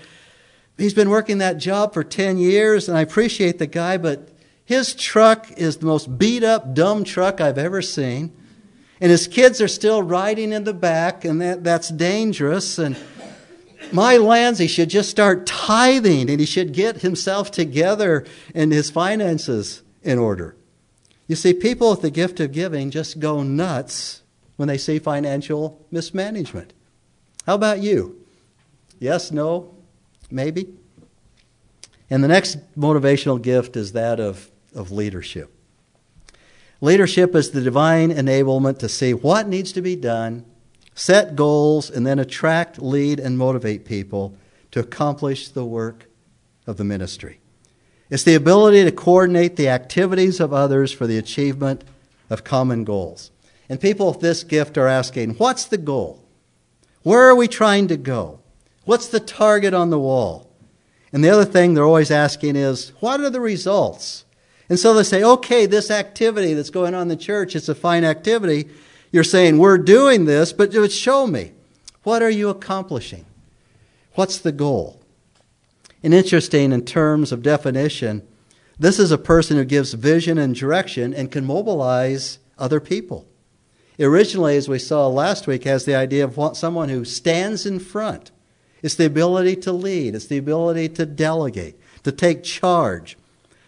he's 0.77 0.95
been 0.95 1.11
working 1.11 1.39
that 1.39 1.59
job 1.59 1.95
for 1.95 2.05
10 2.05 2.39
years, 2.39 2.89
and 2.89 2.97
I 2.97 3.03
appreciate 3.03 3.59
the 3.59 3.67
guy, 3.67 3.97
but 3.97 4.29
his 4.65 4.95
truck 4.95 5.51
is 5.57 5.77
the 5.79 5.87
most 5.87 6.19
beat 6.19 6.43
up, 6.43 6.75
dumb 6.75 7.05
truck 7.05 7.41
I've 7.41 7.59
ever 7.59 7.83
seen. 7.83 8.33
And 9.01 9.11
his 9.11 9.27
kids 9.27 9.61
are 9.61 9.69
still 9.69 10.03
riding 10.03 10.53
in 10.53 10.65
the 10.65 10.73
back, 10.73 11.25
and 11.25 11.41
that, 11.43 11.65
that's 11.65 11.91
dangerous. 11.91 12.79
And 12.79 12.97
my 13.93 14.17
lands, 14.17 14.59
he 14.59 14.67
should 14.67 14.89
just 14.89 15.11
start 15.11 15.47
tithing 15.47 16.31
and 16.31 16.41
he 16.41 16.47
should 16.47 16.73
get 16.73 17.03
himself 17.03 17.51
together 17.51 18.25
and 18.55 18.73
his 18.73 18.91
finances 18.91 19.83
in 20.03 20.19
order. 20.19 20.57
You 21.27 21.37
see, 21.37 21.53
people 21.53 21.91
with 21.91 22.03
the 22.03 22.11
gift 22.11 22.41
of 22.41 22.53
giving 22.53 22.91
just 22.91 23.19
go 23.19 23.43
nuts 23.43 24.23
when 24.57 24.69
they 24.69 24.79
see 24.79 24.99
financial 24.99 25.85
mismanagement. 25.91 26.73
How 27.47 27.55
about 27.55 27.81
you? 27.81 28.25
Yes, 28.99 29.31
no, 29.31 29.75
maybe? 30.31 30.69
And 32.11 32.23
the 32.23 32.29
next 32.29 32.59
motivational 32.77 33.41
gift 33.41 33.77
is 33.77 33.93
that 33.93 34.21
of, 34.21 34.51
of 34.75 34.91
leadership. 34.91 35.51
Leadership 36.81 37.35
is 37.35 37.51
the 37.51 37.61
divine 37.61 38.11
enablement 38.11 38.79
to 38.79 38.89
see 38.89 39.15
what 39.15 39.49
needs 39.49 39.73
to 39.73 39.83
be 39.83 39.97
done 39.97 40.45
set 40.95 41.35
goals, 41.35 41.91
and 41.91 42.07
then 42.07 42.19
attract, 42.19 42.81
lead, 42.81 43.19
and 43.19 43.37
motivate 43.37 43.85
people 43.85 44.37
to 44.71 44.81
accomplish 44.81 45.49
the 45.49 45.65
work 45.65 46.07
of 46.67 46.77
the 46.77 46.85
ministry. 46.85 47.41
It's 48.11 48.23
the 48.23 48.35
ability 48.35 48.85
to 48.85 48.93
coordinate 48.93 49.57
the 49.57 49.69
activities 49.69 50.41
of 50.41 50.53
others 50.53 50.93
for 50.93 51.07
the 51.07 51.19
achievement 51.19 51.85
of 52.31 52.45
common 52.45 52.85
goals. 52.85 53.31
And 53.69 53.81
people 53.81 54.09
with 54.09 54.21
this 54.21 54.45
gift 54.45 54.77
are 54.77 54.89
asking, 54.89 55.35
what's 55.35 55.65
the 55.65 55.79
goal? 55.79 56.23
Where 57.03 57.29
are 57.29 57.35
we 57.35 57.49
trying 57.49 57.89
to 57.89 57.97
go? 57.97 58.41
What's 58.85 59.09
the 59.09 59.21
target 59.21 59.75
on 59.75 59.91
the 59.91 59.99
wall? 59.99 60.51
And 61.13 61.25
the 61.25 61.31
other 61.31 61.45
thing 61.45 61.75
they're 61.75 61.85
always 61.85 62.11
asking 62.11 62.57
is, 62.57 62.91
what 63.01 63.21
are 63.21 63.31
the 63.31 63.41
results? 63.41 64.25
And 64.69 64.79
so 64.79 64.95
they 64.95 65.03
say, 65.03 65.23
okay, 65.23 65.67
this 65.67 65.91
activity 65.91 66.55
that's 66.55 66.71
going 66.71 66.95
on 66.95 67.03
in 67.03 67.09
the 67.09 67.17
church, 67.17 67.55
it's 67.55 67.69
a 67.69 67.75
fine 67.75 68.05
activity, 68.05 68.69
You're 69.15 69.23
saying, 69.23 69.59
We're 69.59 69.79
doing 69.79 70.25
this, 70.25 70.53
but 70.53 70.73
show 70.91 71.29
me. 71.29 71.53
What 72.03 72.21
are 72.21 72.31
you 72.31 72.49
accomplishing? 72.49 73.25
What's 74.15 74.39
the 74.39 74.51
goal? 74.51 75.01
And 76.03 76.13
interesting 76.13 76.73
in 76.73 76.85
terms 76.85 77.31
of 77.31 77.41
definition, 77.41 78.27
this 78.77 78.99
is 78.99 79.13
a 79.13 79.19
person 79.19 79.57
who 79.57 79.65
gives 79.65 79.93
vision 79.93 80.37
and 80.37 80.53
direction 80.53 81.15
and 81.15 81.31
can 81.31 81.45
mobilize 81.45 82.41
other 82.59 82.81
people. 82.81 83.25
Originally, 83.99 84.57
as 84.57 84.69
we 84.69 84.79
saw 84.79 85.07
last 85.07 85.47
week, 85.47 85.65
has 85.65 85.85
the 85.85 85.95
idea 85.95 86.25
of 86.25 86.57
someone 86.57 86.89
who 86.89 87.05
stands 87.05 87.65
in 87.65 87.79
front. 87.79 88.31
It's 88.83 88.97
the 88.97 89.07
ability 89.07 89.57
to 89.57 89.73
lead, 89.73 90.15
it's 90.15 90.27
the 90.27 90.39
ability 90.39 90.91
to 90.91 91.07
delegate, 91.07 91.79
to 92.03 92.13
take 92.13 92.43
charge. 92.43 93.17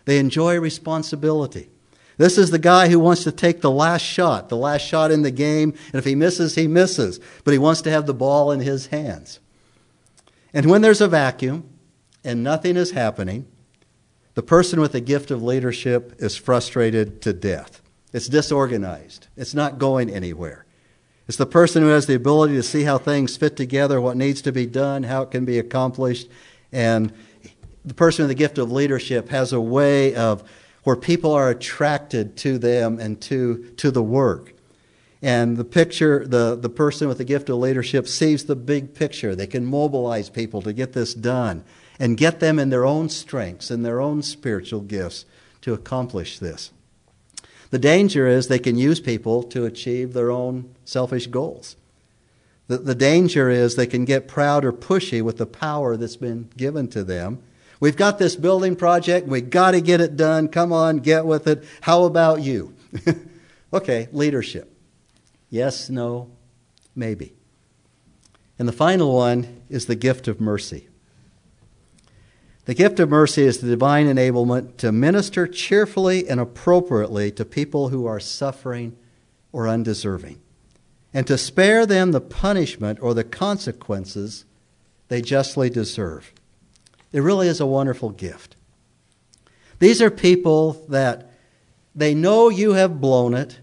They 0.04 0.18
enjoy 0.18 0.58
responsibility. 0.60 1.70
This 2.18 2.38
is 2.38 2.50
the 2.50 2.58
guy 2.58 2.88
who 2.88 2.98
wants 2.98 3.24
to 3.24 3.32
take 3.32 3.60
the 3.60 3.70
last 3.70 4.02
shot, 4.02 4.48
the 4.48 4.56
last 4.56 4.82
shot 4.82 5.10
in 5.10 5.22
the 5.22 5.30
game, 5.30 5.74
and 5.86 5.94
if 5.94 6.04
he 6.04 6.14
misses, 6.14 6.54
he 6.54 6.66
misses. 6.66 7.20
But 7.44 7.52
he 7.52 7.58
wants 7.58 7.82
to 7.82 7.90
have 7.90 8.06
the 8.06 8.14
ball 8.14 8.50
in 8.50 8.60
his 8.60 8.86
hands. 8.86 9.40
And 10.54 10.70
when 10.70 10.80
there's 10.80 11.02
a 11.02 11.08
vacuum 11.08 11.68
and 12.24 12.42
nothing 12.42 12.76
is 12.76 12.92
happening, 12.92 13.46
the 14.34 14.42
person 14.42 14.80
with 14.80 14.92
the 14.92 15.00
gift 15.00 15.30
of 15.30 15.42
leadership 15.42 16.14
is 16.18 16.36
frustrated 16.36 17.20
to 17.22 17.32
death. 17.32 17.82
It's 18.12 18.28
disorganized, 18.28 19.28
it's 19.36 19.54
not 19.54 19.78
going 19.78 20.10
anywhere. 20.10 20.64
It's 21.28 21.36
the 21.36 21.46
person 21.46 21.82
who 21.82 21.88
has 21.88 22.06
the 22.06 22.14
ability 22.14 22.54
to 22.54 22.62
see 22.62 22.84
how 22.84 22.98
things 22.98 23.36
fit 23.36 23.56
together, 23.56 24.00
what 24.00 24.16
needs 24.16 24.40
to 24.42 24.52
be 24.52 24.64
done, 24.64 25.02
how 25.02 25.22
it 25.22 25.32
can 25.32 25.44
be 25.44 25.58
accomplished. 25.58 26.28
And 26.70 27.12
the 27.84 27.94
person 27.94 28.22
with 28.22 28.28
the 28.28 28.36
gift 28.36 28.58
of 28.58 28.70
leadership 28.70 29.28
has 29.30 29.52
a 29.52 29.60
way 29.60 30.14
of 30.14 30.48
where 30.84 30.94
people 30.94 31.32
are 31.32 31.50
attracted 31.50 32.36
to 32.36 32.58
them 32.58 33.00
and 33.00 33.20
to, 33.22 33.72
to 33.76 33.90
the 33.90 34.02
work. 34.02 34.54
And 35.20 35.56
the 35.56 35.64
picture, 35.64 36.24
the, 36.24 36.54
the 36.54 36.68
person 36.68 37.08
with 37.08 37.18
the 37.18 37.24
gift 37.24 37.48
of 37.48 37.56
leadership 37.56 38.06
sees 38.06 38.44
the 38.44 38.54
big 38.54 38.94
picture. 38.94 39.34
They 39.34 39.48
can 39.48 39.64
mobilize 39.64 40.30
people 40.30 40.62
to 40.62 40.72
get 40.72 40.92
this 40.92 41.12
done 41.12 41.64
and 41.98 42.16
get 42.16 42.38
them 42.38 42.60
in 42.60 42.70
their 42.70 42.84
own 42.84 43.08
strengths 43.08 43.70
and 43.70 43.84
their 43.84 44.00
own 44.00 44.22
spiritual 44.22 44.80
gifts 44.80 45.24
to 45.62 45.72
accomplish 45.72 46.38
this. 46.38 46.70
The 47.76 47.80
danger 47.80 48.26
is 48.26 48.48
they 48.48 48.58
can 48.58 48.78
use 48.78 49.00
people 49.00 49.42
to 49.44 49.66
achieve 49.66 50.14
their 50.14 50.30
own 50.30 50.74
selfish 50.84 51.26
goals. 51.26 51.76
The, 52.68 52.78
the 52.78 52.94
danger 52.94 53.50
is 53.50 53.76
they 53.76 53.86
can 53.86 54.04
get 54.04 54.26
proud 54.26 54.64
or 54.64 54.72
pushy 54.72 55.20
with 55.20 55.36
the 55.36 55.46
power 55.46 55.96
that's 55.96 56.16
been 56.16 56.48
given 56.56 56.88
to 56.88 57.04
them 57.04 57.42
We've 57.78 57.96
got 57.96 58.18
this 58.18 58.36
building 58.36 58.76
project. 58.76 59.26
We've 59.26 59.50
got 59.50 59.72
to 59.72 59.80
get 59.80 60.00
it 60.00 60.16
done. 60.16 60.48
Come 60.48 60.72
on, 60.72 60.98
get 60.98 61.26
with 61.26 61.46
it. 61.46 61.64
How 61.82 62.04
about 62.04 62.40
you? 62.42 62.74
okay, 63.72 64.08
leadership. 64.12 64.72
Yes, 65.50 65.90
no, 65.90 66.30
maybe. 66.94 67.34
And 68.58 68.66
the 68.66 68.72
final 68.72 69.14
one 69.14 69.62
is 69.68 69.86
the 69.86 69.94
gift 69.94 70.28
of 70.28 70.40
mercy. 70.40 70.88
The 72.66 72.74
gift 72.74 72.98
of 72.98 73.10
mercy 73.10 73.42
is 73.42 73.58
the 73.58 73.68
divine 73.68 74.08
enablement 74.08 74.76
to 74.78 74.90
minister 74.90 75.46
cheerfully 75.46 76.28
and 76.28 76.40
appropriately 76.40 77.30
to 77.30 77.44
people 77.44 77.90
who 77.90 78.06
are 78.06 78.18
suffering 78.18 78.96
or 79.52 79.68
undeserving, 79.68 80.40
and 81.14 81.28
to 81.28 81.38
spare 81.38 81.86
them 81.86 82.10
the 82.10 82.20
punishment 82.20 82.98
or 83.00 83.14
the 83.14 83.22
consequences 83.22 84.44
they 85.06 85.22
justly 85.22 85.70
deserve. 85.70 86.32
It 87.12 87.20
really 87.20 87.46
is 87.46 87.60
a 87.60 87.66
wonderful 87.66 88.10
gift. 88.10 88.56
These 89.78 90.02
are 90.02 90.10
people 90.10 90.84
that 90.88 91.30
they 91.94 92.14
know 92.14 92.48
you 92.48 92.72
have 92.72 93.00
blown 93.00 93.34
it, 93.34 93.60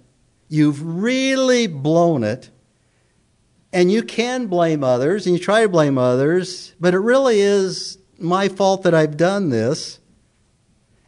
you've 0.48 0.82
really 0.82 1.68
blown 1.68 2.24
it, 2.24 2.50
and 3.74 3.92
you 3.92 4.02
can 4.02 4.48
blame 4.48 4.82
others, 4.82 5.28
and 5.28 5.36
you 5.36 5.44
try 5.44 5.64
to 5.64 5.70
blame 5.70 5.98
others, 5.98 6.74
but 6.80 6.94
it 6.94 7.00
really 7.00 7.42
is 7.42 7.98
my 8.24 8.48
fault 8.48 8.84
that 8.84 8.94
I've 8.94 9.18
done 9.18 9.50
this. 9.50 10.00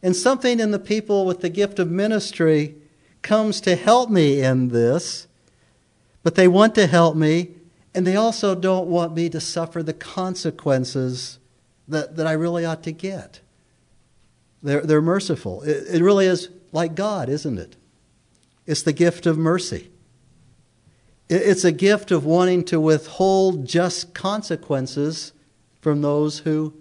And 0.03 0.15
something 0.15 0.59
in 0.59 0.71
the 0.71 0.79
people 0.79 1.25
with 1.25 1.41
the 1.41 1.49
gift 1.49 1.79
of 1.79 1.89
ministry 1.89 2.75
comes 3.21 3.59
to 3.61 3.75
help 3.75 4.09
me 4.09 4.41
in 4.41 4.67
this, 4.67 5.27
but 6.21 6.35
they 6.35 6.47
want 6.47 6.75
to 6.75 6.85
help 6.85 7.15
me, 7.15 7.49
and 7.95 8.05
they 8.05 8.15
also 8.15 8.53
don't 8.53 8.87
want 8.87 9.15
me 9.15 9.29
to 9.29 9.39
suffer 9.39 9.81
the 9.81 9.93
consequences 9.93 11.39
that, 11.87 12.17
that 12.17 12.27
I 12.27 12.33
really 12.33 12.65
ought 12.65 12.83
to 12.83 12.91
get. 12.91 13.39
They're, 14.61 14.81
they're 14.81 15.01
merciful. 15.01 15.63
It, 15.63 15.95
it 15.95 16.01
really 16.03 16.27
is 16.27 16.49
like 16.71 16.93
God, 16.93 17.29
isn't 17.29 17.57
it? 17.57 17.75
It's 18.67 18.83
the 18.83 18.93
gift 18.93 19.25
of 19.25 19.37
mercy. 19.37 19.89
It, 21.29 21.41
it's 21.41 21.63
a 21.63 21.71
gift 21.71 22.11
of 22.11 22.25
wanting 22.25 22.63
to 22.65 22.79
withhold 22.79 23.67
just 23.67 24.13
consequences 24.13 25.33
from 25.81 26.01
those 26.01 26.39
who 26.39 26.73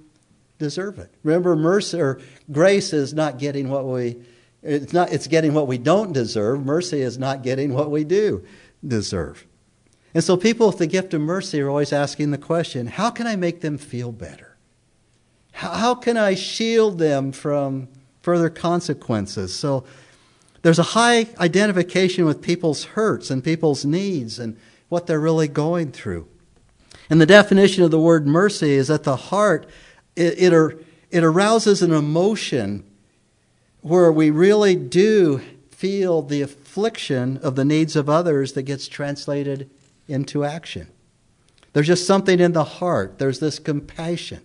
deserve 0.59 0.99
it. 0.99 1.13
Remember, 1.23 1.57
mercy 1.57 2.01
or 2.01 2.21
grace 2.51 2.93
is 2.93 3.15
not 3.15 3.39
getting 3.39 3.69
what 3.69 3.87
we 3.87 4.17
it's 4.63 4.93
not 4.93 5.13
it's 5.13 5.27
getting 5.27 5.53
what 5.53 5.67
we 5.67 5.79
don't 5.79 6.13
deserve. 6.13 6.65
Mercy 6.65 7.03
is 7.03 7.19
not 7.19 7.43
getting 7.43 7.75
what 7.75 7.91
we 7.91 8.05
do 8.05 8.45
deserve. 8.87 9.47
And 10.15 10.23
so 10.23 10.37
people 10.37 10.69
with 10.69 10.79
the 10.79 10.87
gift 10.87 11.13
of 11.13 11.21
mercy 11.21 11.61
are 11.61 11.69
always 11.69 11.93
asking 11.93 12.31
the 12.31 12.39
question, 12.39 12.87
how 12.87 13.11
can 13.11 13.27
I 13.27 13.37
make 13.37 13.61
them 13.61 13.77
feel 13.79 14.13
better? 14.13 14.57
How, 15.53 15.71
how 15.71 15.95
can 15.95 16.17
I 16.17 16.35
shield 16.35 16.99
them 16.99 17.33
from 17.33 17.89
further 18.23 18.49
consequences? 18.49 19.55
So 19.55 19.85
there's 20.63 20.79
a 20.79 20.85
high 20.85 21.27
identification 21.39 22.25
with 22.25 22.41
people's 22.41 22.85
hurts 22.85 23.31
and 23.31 23.43
people's 23.43 23.85
needs 23.85 24.39
and 24.39 24.57
what 24.89 25.07
they're 25.07 25.21
really 25.21 25.49
going 25.49 25.91
through. 25.91 26.29
And 27.11 27.21
the 27.21 27.27
definition 27.27 27.83
of 27.83 27.91
the 27.91 27.99
word 27.99 28.27
mercy 28.27 28.73
is 28.73 28.91
at 28.91 29.03
the 29.03 29.17
heart, 29.17 29.69
it, 30.17 30.53
it, 30.53 30.87
it 31.11 31.25
arouses 31.25 31.83
an 31.83 31.93
emotion 31.93 32.85
where 33.81 34.11
we 34.11 34.31
really 34.31 34.75
do 34.75 35.41
feel 35.71 36.23
the 36.23 36.43
affliction 36.43 37.37
of 37.39 37.57
the 37.57 37.65
needs 37.65 37.97
of 37.97 38.09
others 38.09 38.53
that 38.55 38.63
gets 38.63 38.89
translated 38.89 39.69
into 40.09 40.45
action. 40.45 40.89
There's 41.73 41.87
just 41.87 42.07
something 42.07 42.41
in 42.41 42.53
the 42.53 42.65
heart, 42.65 43.19
there's 43.19 43.41
this 43.41 43.59
compassion 43.59 44.41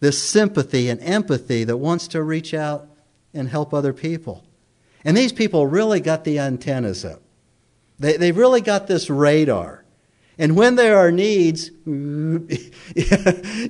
this 0.00 0.22
sympathy 0.22 0.88
and 0.88 1.00
empathy 1.00 1.64
that 1.64 1.78
wants 1.78 2.08
to 2.08 2.22
reach 2.22 2.52
out 2.54 2.88
and 3.32 3.48
help 3.48 3.72
other 3.72 3.92
people. 3.92 4.44
And 5.04 5.16
these 5.16 5.32
people 5.32 5.66
really 5.66 6.00
got 6.00 6.24
the 6.24 6.38
antennas 6.38 7.04
up. 7.04 7.22
They, 7.98 8.16
they 8.16 8.32
really 8.32 8.60
got 8.60 8.86
this 8.86 9.08
radar. 9.08 9.84
And 10.38 10.56
when 10.56 10.76
there 10.76 10.98
are 10.98 11.10
needs, 11.10 11.70
you 11.86 12.48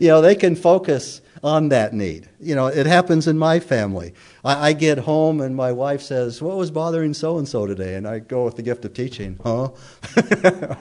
know, 0.01 0.21
they 0.21 0.35
can 0.35 0.57
focus 0.57 1.21
on 1.43 1.69
that 1.69 1.93
need. 1.93 2.29
You 2.41 2.57
know, 2.57 2.67
it 2.67 2.87
happens 2.87 3.29
in 3.29 3.39
my 3.39 3.61
family. 3.61 4.15
I, 4.45 4.71
I 4.71 4.73
get 4.73 4.99
home 4.99 5.41
and 5.41 5.55
my 5.55 5.71
wife 5.71 6.03
says, 6.03 6.43
What 6.43 6.57
was 6.57 6.73
bothering 6.73 7.15
so 7.15 7.39
and 7.39 7.49
so 7.49 7.67
today? 7.67 7.95
And 7.95 8.07
I 8.07 8.19
go 8.19 8.45
with 8.45 8.57
the 8.57 8.63
gift 8.63 8.85
of 8.85 8.95
teaching, 8.95 9.39
huh? 9.45 9.71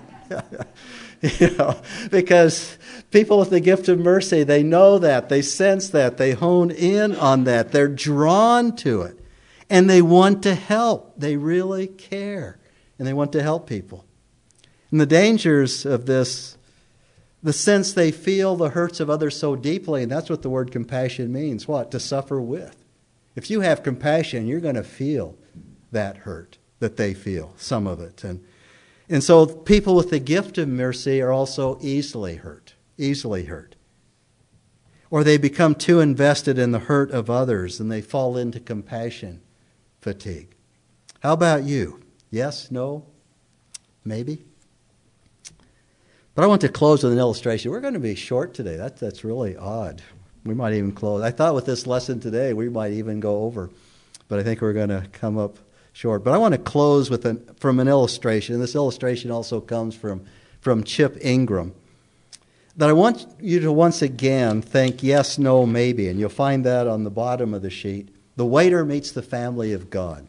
you 1.22 1.56
know, 1.56 1.80
because 2.10 2.78
people 3.12 3.38
with 3.38 3.52
the 3.52 3.60
gift 3.60 3.88
of 3.88 4.00
mercy, 4.00 4.44
they 4.44 4.64
know 4.64 4.98
that, 4.98 5.30
they 5.30 5.44
sense 5.44 5.90
that, 5.90 6.18
they 6.18 6.32
hone 6.32 6.72
in 6.72 7.16
on 7.16 7.44
that, 7.44 7.72
they're 7.72 7.88
drawn 7.88 8.76
to 8.78 9.04
it, 9.04 9.20
and 9.70 9.90
they 9.90 10.02
want 10.02 10.42
to 10.44 10.56
help. 10.56 11.14
They 11.18 11.38
really 11.38 11.88
care, 11.88 12.60
and 12.98 13.08
they 13.08 13.14
want 13.14 13.32
to 13.34 13.44
help 13.44 13.68
people. 13.68 14.06
And 14.96 15.02
the 15.02 15.06
dangers 15.06 15.86
of 15.86 16.06
this, 16.06 16.58
the 17.44 17.52
sense 17.52 17.92
they 17.92 18.12
feel 18.12 18.56
the 18.56 18.70
hurts 18.70 19.02
of 19.02 19.10
others 19.10 19.38
so 19.38 19.58
deeply, 19.58 20.02
and 20.04 20.10
that's 20.10 20.30
what 20.30 20.42
the 20.42 20.50
word 20.50 20.72
compassion 20.72 21.34
means 21.34 21.68
what? 21.68 21.92
To 21.92 22.00
suffer 22.00 22.40
with. 22.40 22.78
If 23.36 23.50
you 23.50 23.60
have 23.60 23.84
compassion, 23.84 24.48
you're 24.48 24.62
going 24.62 24.76
to 24.76 24.86
feel 24.86 25.36
that 25.92 26.20
hurt 26.20 26.60
that 26.80 26.96
they 26.96 27.14
feel, 27.14 27.52
some 27.58 27.88
of 27.88 28.00
it. 28.00 28.24
And 28.24 28.42
and 29.10 29.22
so 29.22 29.46
people 29.46 29.96
with 29.96 30.12
the 30.12 30.20
gift 30.20 30.58
of 30.58 30.70
mercy 30.70 31.22
are 31.22 31.34
also 31.34 31.78
easily 31.82 32.36
hurt, 32.36 32.76
easily 32.98 33.44
hurt. 33.44 33.76
Or 35.10 35.26
they 35.26 35.38
become 35.38 35.76
too 35.76 36.00
invested 36.00 36.58
in 36.58 36.72
the 36.72 36.80
hurt 36.80 37.12
of 37.12 37.30
others 37.30 37.82
and 37.82 37.92
they 37.92 38.00
fall 38.00 38.38
into 38.38 38.62
compassion 38.62 39.42
fatigue. 40.00 40.56
How 41.20 41.34
about 41.34 41.64
you? 41.64 42.02
Yes, 42.32 42.72
no, 42.72 43.08
maybe? 44.06 44.46
But 46.36 46.44
I 46.44 46.48
want 46.48 46.62
to 46.62 46.70
close 46.70 47.02
with 47.02 47.14
an 47.14 47.20
illustration. 47.20 47.72
We're 47.72 47.80
going 47.80 47.94
to 47.94 48.00
be 48.00 48.14
short 48.14 48.54
today. 48.54 48.76
That, 48.76 48.98
that's 48.98 49.24
really 49.24 49.56
odd. 49.56 50.02
We 50.44 50.54
might 50.54 50.74
even 50.74 50.92
close. 50.92 51.24
I 51.24 51.32
thought 51.32 51.56
with 51.56 51.66
this 51.66 51.88
lesson 51.88 52.20
today 52.20 52.52
we 52.54 52.68
might 52.68 52.92
even 52.92 53.22
go 53.22 53.44
over, 53.44 53.70
but 54.28 54.38
I 54.38 54.44
think 54.44 54.62
we're 54.62 54.74
going 54.74 54.90
to 54.90 55.08
come 55.14 55.38
up 55.38 55.58
short. 55.94 56.26
But 56.26 56.34
I 56.34 56.38
want 56.38 56.54
to 56.54 56.58
close 56.58 57.10
with 57.10 57.26
an, 57.26 57.44
from 57.58 57.80
an 57.80 57.88
illustration. 57.88 58.60
This 58.60 58.76
illustration 58.76 59.32
also 59.32 59.62
comes 59.62 59.96
from, 59.96 60.26
from 60.60 60.84
Chip 60.84 61.18
Ingram. 61.22 61.74
That 62.76 62.90
I 62.90 62.94
want 62.94 63.26
you 63.40 63.62
to 63.62 63.72
once 63.72 64.02
again 64.02 64.62
think 64.62 65.02
yes, 65.02 65.38
no, 65.38 65.66
maybe. 65.66 66.10
And 66.10 66.20
you'll 66.20 66.28
find 66.28 66.66
that 66.66 66.86
on 66.86 67.06
the 67.06 67.10
bottom 67.10 67.54
of 67.54 67.62
the 67.62 67.70
sheet. 67.70 68.10
The 68.36 68.46
waiter 68.46 68.84
meets 68.84 69.12
the 69.12 69.22
family 69.22 69.72
of 69.72 69.90
God. 69.90 70.28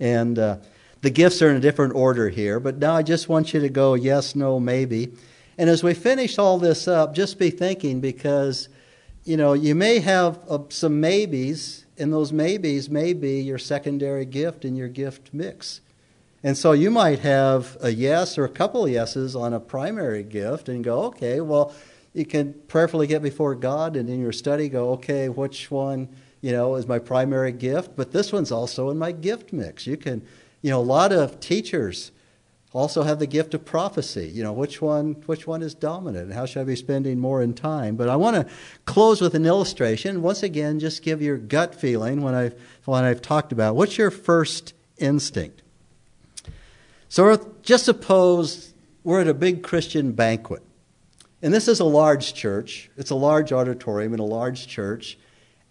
And 0.00 0.38
uh, 0.38 0.56
The 1.02 1.10
gifts 1.10 1.42
are 1.42 1.50
in 1.50 1.56
a 1.56 1.60
different 1.60 1.96
order 1.96 2.28
here, 2.28 2.60
but 2.60 2.78
now 2.78 2.94
I 2.94 3.02
just 3.02 3.28
want 3.28 3.52
you 3.52 3.58
to 3.60 3.68
go 3.68 3.94
yes, 3.94 4.36
no, 4.36 4.60
maybe. 4.60 5.12
And 5.58 5.68
as 5.68 5.82
we 5.82 5.94
finish 5.94 6.38
all 6.38 6.58
this 6.58 6.86
up, 6.86 7.12
just 7.12 7.40
be 7.40 7.50
thinking 7.50 8.00
because, 8.00 8.68
you 9.24 9.36
know, 9.36 9.52
you 9.52 9.74
may 9.74 9.98
have 9.98 10.38
uh, 10.48 10.60
some 10.68 11.00
maybes, 11.00 11.86
and 11.98 12.12
those 12.12 12.32
maybes 12.32 12.88
may 12.88 13.14
be 13.14 13.40
your 13.40 13.58
secondary 13.58 14.24
gift 14.24 14.64
in 14.64 14.76
your 14.76 14.86
gift 14.86 15.30
mix. 15.34 15.80
And 16.44 16.56
so 16.56 16.70
you 16.70 16.90
might 16.90 17.18
have 17.18 17.76
a 17.80 17.90
yes 17.90 18.38
or 18.38 18.44
a 18.44 18.48
couple 18.48 18.84
of 18.84 18.90
yeses 18.90 19.34
on 19.34 19.52
a 19.52 19.60
primary 19.60 20.22
gift 20.22 20.68
and 20.68 20.84
go, 20.84 21.02
okay, 21.04 21.40
well, 21.40 21.74
you 22.14 22.24
can 22.24 22.54
prayerfully 22.68 23.08
get 23.08 23.22
before 23.22 23.56
God 23.56 23.96
and 23.96 24.08
in 24.08 24.20
your 24.20 24.32
study 24.32 24.68
go, 24.68 24.90
okay, 24.90 25.28
which 25.28 25.68
one, 25.68 26.08
you 26.40 26.52
know, 26.52 26.76
is 26.76 26.86
my 26.86 27.00
primary 27.00 27.52
gift? 27.52 27.96
But 27.96 28.12
this 28.12 28.32
one's 28.32 28.52
also 28.52 28.90
in 28.90 28.98
my 28.98 29.12
gift 29.12 29.52
mix. 29.52 29.86
You 29.86 29.96
can, 29.96 30.22
you 30.62 30.70
know, 30.70 30.80
a 30.80 30.82
lot 30.82 31.12
of 31.12 31.40
teachers 31.40 32.12
also 32.72 33.02
have 33.02 33.18
the 33.18 33.26
gift 33.26 33.52
of 33.54 33.64
prophecy. 33.64 34.28
You 34.28 34.42
know, 34.42 34.52
which 34.52 34.80
one, 34.80 35.14
which 35.26 35.46
one 35.46 35.62
is 35.62 35.74
dominant 35.74 36.24
and 36.24 36.32
how 36.32 36.46
should 36.46 36.62
I 36.62 36.64
be 36.64 36.76
spending 36.76 37.18
more 37.18 37.42
in 37.42 37.52
time? 37.52 37.96
But 37.96 38.08
I 38.08 38.16
want 38.16 38.36
to 38.36 38.46
close 38.86 39.20
with 39.20 39.34
an 39.34 39.44
illustration. 39.44 40.22
Once 40.22 40.42
again, 40.42 40.78
just 40.78 41.02
give 41.02 41.20
your 41.20 41.36
gut 41.36 41.74
feeling 41.74 42.22
when 42.22 42.34
I've, 42.34 42.54
when 42.84 43.04
I've 43.04 43.20
talked 43.20 43.52
about 43.52 43.76
what's 43.76 43.98
your 43.98 44.10
first 44.10 44.72
instinct? 44.96 45.62
So 47.08 47.54
just 47.62 47.84
suppose 47.84 48.72
we're 49.04 49.20
at 49.20 49.28
a 49.28 49.34
big 49.34 49.62
Christian 49.62 50.12
banquet. 50.12 50.62
And 51.42 51.52
this 51.52 51.66
is 51.66 51.80
a 51.80 51.84
large 51.84 52.34
church. 52.34 52.88
It's 52.96 53.10
a 53.10 53.16
large 53.16 53.52
auditorium 53.52 54.14
in 54.14 54.20
a 54.20 54.24
large 54.24 54.68
church. 54.68 55.18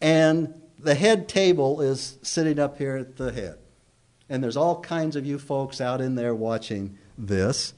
And 0.01 0.53
the 0.77 0.95
head 0.95 1.29
table 1.29 1.81
is 1.81 2.19
sitting 2.21 2.59
up 2.59 2.77
here 2.77 2.97
at 2.97 3.15
the 3.15 3.31
head. 3.31 3.57
And 4.31 4.41
there's 4.41 4.55
all 4.55 4.79
kinds 4.79 5.17
of 5.17 5.25
you 5.25 5.37
folks 5.37 5.81
out 5.81 5.99
in 5.99 6.15
there 6.15 6.33
watching 6.33 6.97
this. 7.17 7.73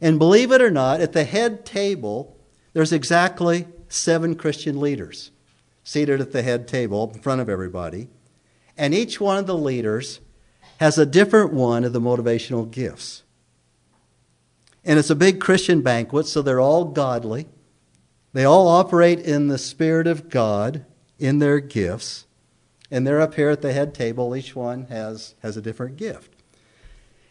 And 0.00 0.18
believe 0.18 0.50
it 0.50 0.62
or 0.62 0.70
not, 0.70 1.02
at 1.02 1.12
the 1.12 1.24
head 1.24 1.66
table, 1.66 2.38
there's 2.72 2.90
exactly 2.90 3.66
seven 3.90 4.34
Christian 4.34 4.80
leaders 4.80 5.30
seated 5.84 6.22
at 6.22 6.32
the 6.32 6.40
head 6.40 6.66
table 6.66 7.12
in 7.14 7.20
front 7.20 7.42
of 7.42 7.50
everybody. 7.50 8.08
And 8.78 8.94
each 8.94 9.20
one 9.20 9.36
of 9.36 9.46
the 9.46 9.58
leaders 9.58 10.20
has 10.78 10.96
a 10.96 11.04
different 11.04 11.52
one 11.52 11.84
of 11.84 11.92
the 11.92 12.00
motivational 12.00 12.70
gifts. 12.70 13.22
And 14.82 14.98
it's 14.98 15.10
a 15.10 15.14
big 15.14 15.38
Christian 15.38 15.82
banquet, 15.82 16.26
so 16.26 16.40
they're 16.40 16.60
all 16.60 16.86
godly. 16.86 17.46
They 18.32 18.44
all 18.44 18.68
operate 18.68 19.20
in 19.20 19.48
the 19.48 19.58
Spirit 19.58 20.06
of 20.06 20.30
God 20.30 20.86
in 21.18 21.40
their 21.40 21.60
gifts. 21.60 22.24
And 22.90 23.06
they're 23.06 23.20
up 23.20 23.34
here 23.34 23.50
at 23.50 23.62
the 23.62 23.72
head 23.72 23.94
table. 23.94 24.34
Each 24.34 24.56
one 24.56 24.86
has, 24.86 25.34
has 25.42 25.56
a 25.56 25.62
different 25.62 25.96
gift. 25.96 26.32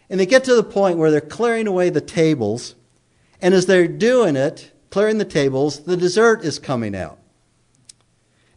And 0.10 0.20
they 0.20 0.26
get 0.26 0.44
to 0.46 0.56
the 0.56 0.64
point 0.64 0.98
where 0.98 1.12
they're 1.12 1.22
clearing 1.22 1.68
away 1.68 1.90
the 1.90 2.02
tables. 2.02 2.76
And 3.42 3.54
as 3.54 3.66
they're 3.66 3.88
doing 3.88 4.36
it, 4.36 4.72
clearing 4.90 5.18
the 5.18 5.26
tables, 5.26 5.82
the 5.84 5.98
dessert 5.98 6.44
is 6.44 6.60
coming 6.60 6.96
out. 6.96 7.20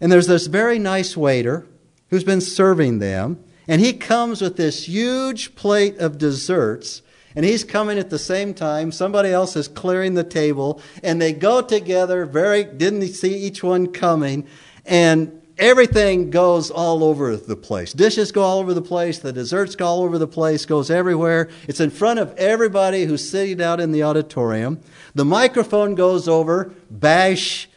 And 0.00 0.10
there's 0.10 0.26
this 0.26 0.46
very 0.46 0.78
nice 0.78 1.16
waiter 1.16 1.66
who's 2.10 2.24
been 2.24 2.40
serving 2.40 2.98
them. 2.98 3.42
And 3.68 3.80
he 3.80 3.92
comes 3.92 4.40
with 4.40 4.56
this 4.56 4.88
huge 4.88 5.54
plate 5.54 5.98
of 5.98 6.18
desserts. 6.18 7.02
And 7.36 7.44
he's 7.44 7.64
coming 7.64 7.98
at 7.98 8.10
the 8.10 8.18
same 8.18 8.54
time. 8.54 8.90
Somebody 8.90 9.30
else 9.30 9.54
is 9.54 9.68
clearing 9.68 10.14
the 10.14 10.24
table. 10.24 10.80
And 11.02 11.20
they 11.20 11.32
go 11.32 11.62
together, 11.62 12.24
very, 12.26 12.64
didn't 12.64 13.06
see 13.08 13.34
each 13.34 13.62
one 13.62 13.92
coming. 13.92 14.46
And 14.84 15.41
everything 15.58 16.30
goes 16.30 16.70
all 16.70 17.04
over 17.04 17.36
the 17.36 17.56
place. 17.56 17.92
Dishes 17.92 18.32
go 18.32 18.42
all 18.42 18.58
over 18.58 18.74
the 18.74 18.82
place. 18.82 19.18
The 19.18 19.32
desserts 19.32 19.76
go 19.76 19.86
all 19.86 20.02
over 20.02 20.18
the 20.18 20.26
place, 20.26 20.66
goes 20.66 20.90
everywhere. 20.90 21.48
It's 21.68 21.80
in 21.80 21.90
front 21.90 22.18
of 22.18 22.34
everybody 22.36 23.04
who's 23.04 23.28
sitting 23.28 23.62
out 23.62 23.80
in 23.80 23.92
the 23.92 24.02
auditorium. 24.02 24.80
The 25.14 25.24
microphone 25.24 25.94
goes 25.94 26.28
over, 26.28 26.72
bash, 26.90 27.68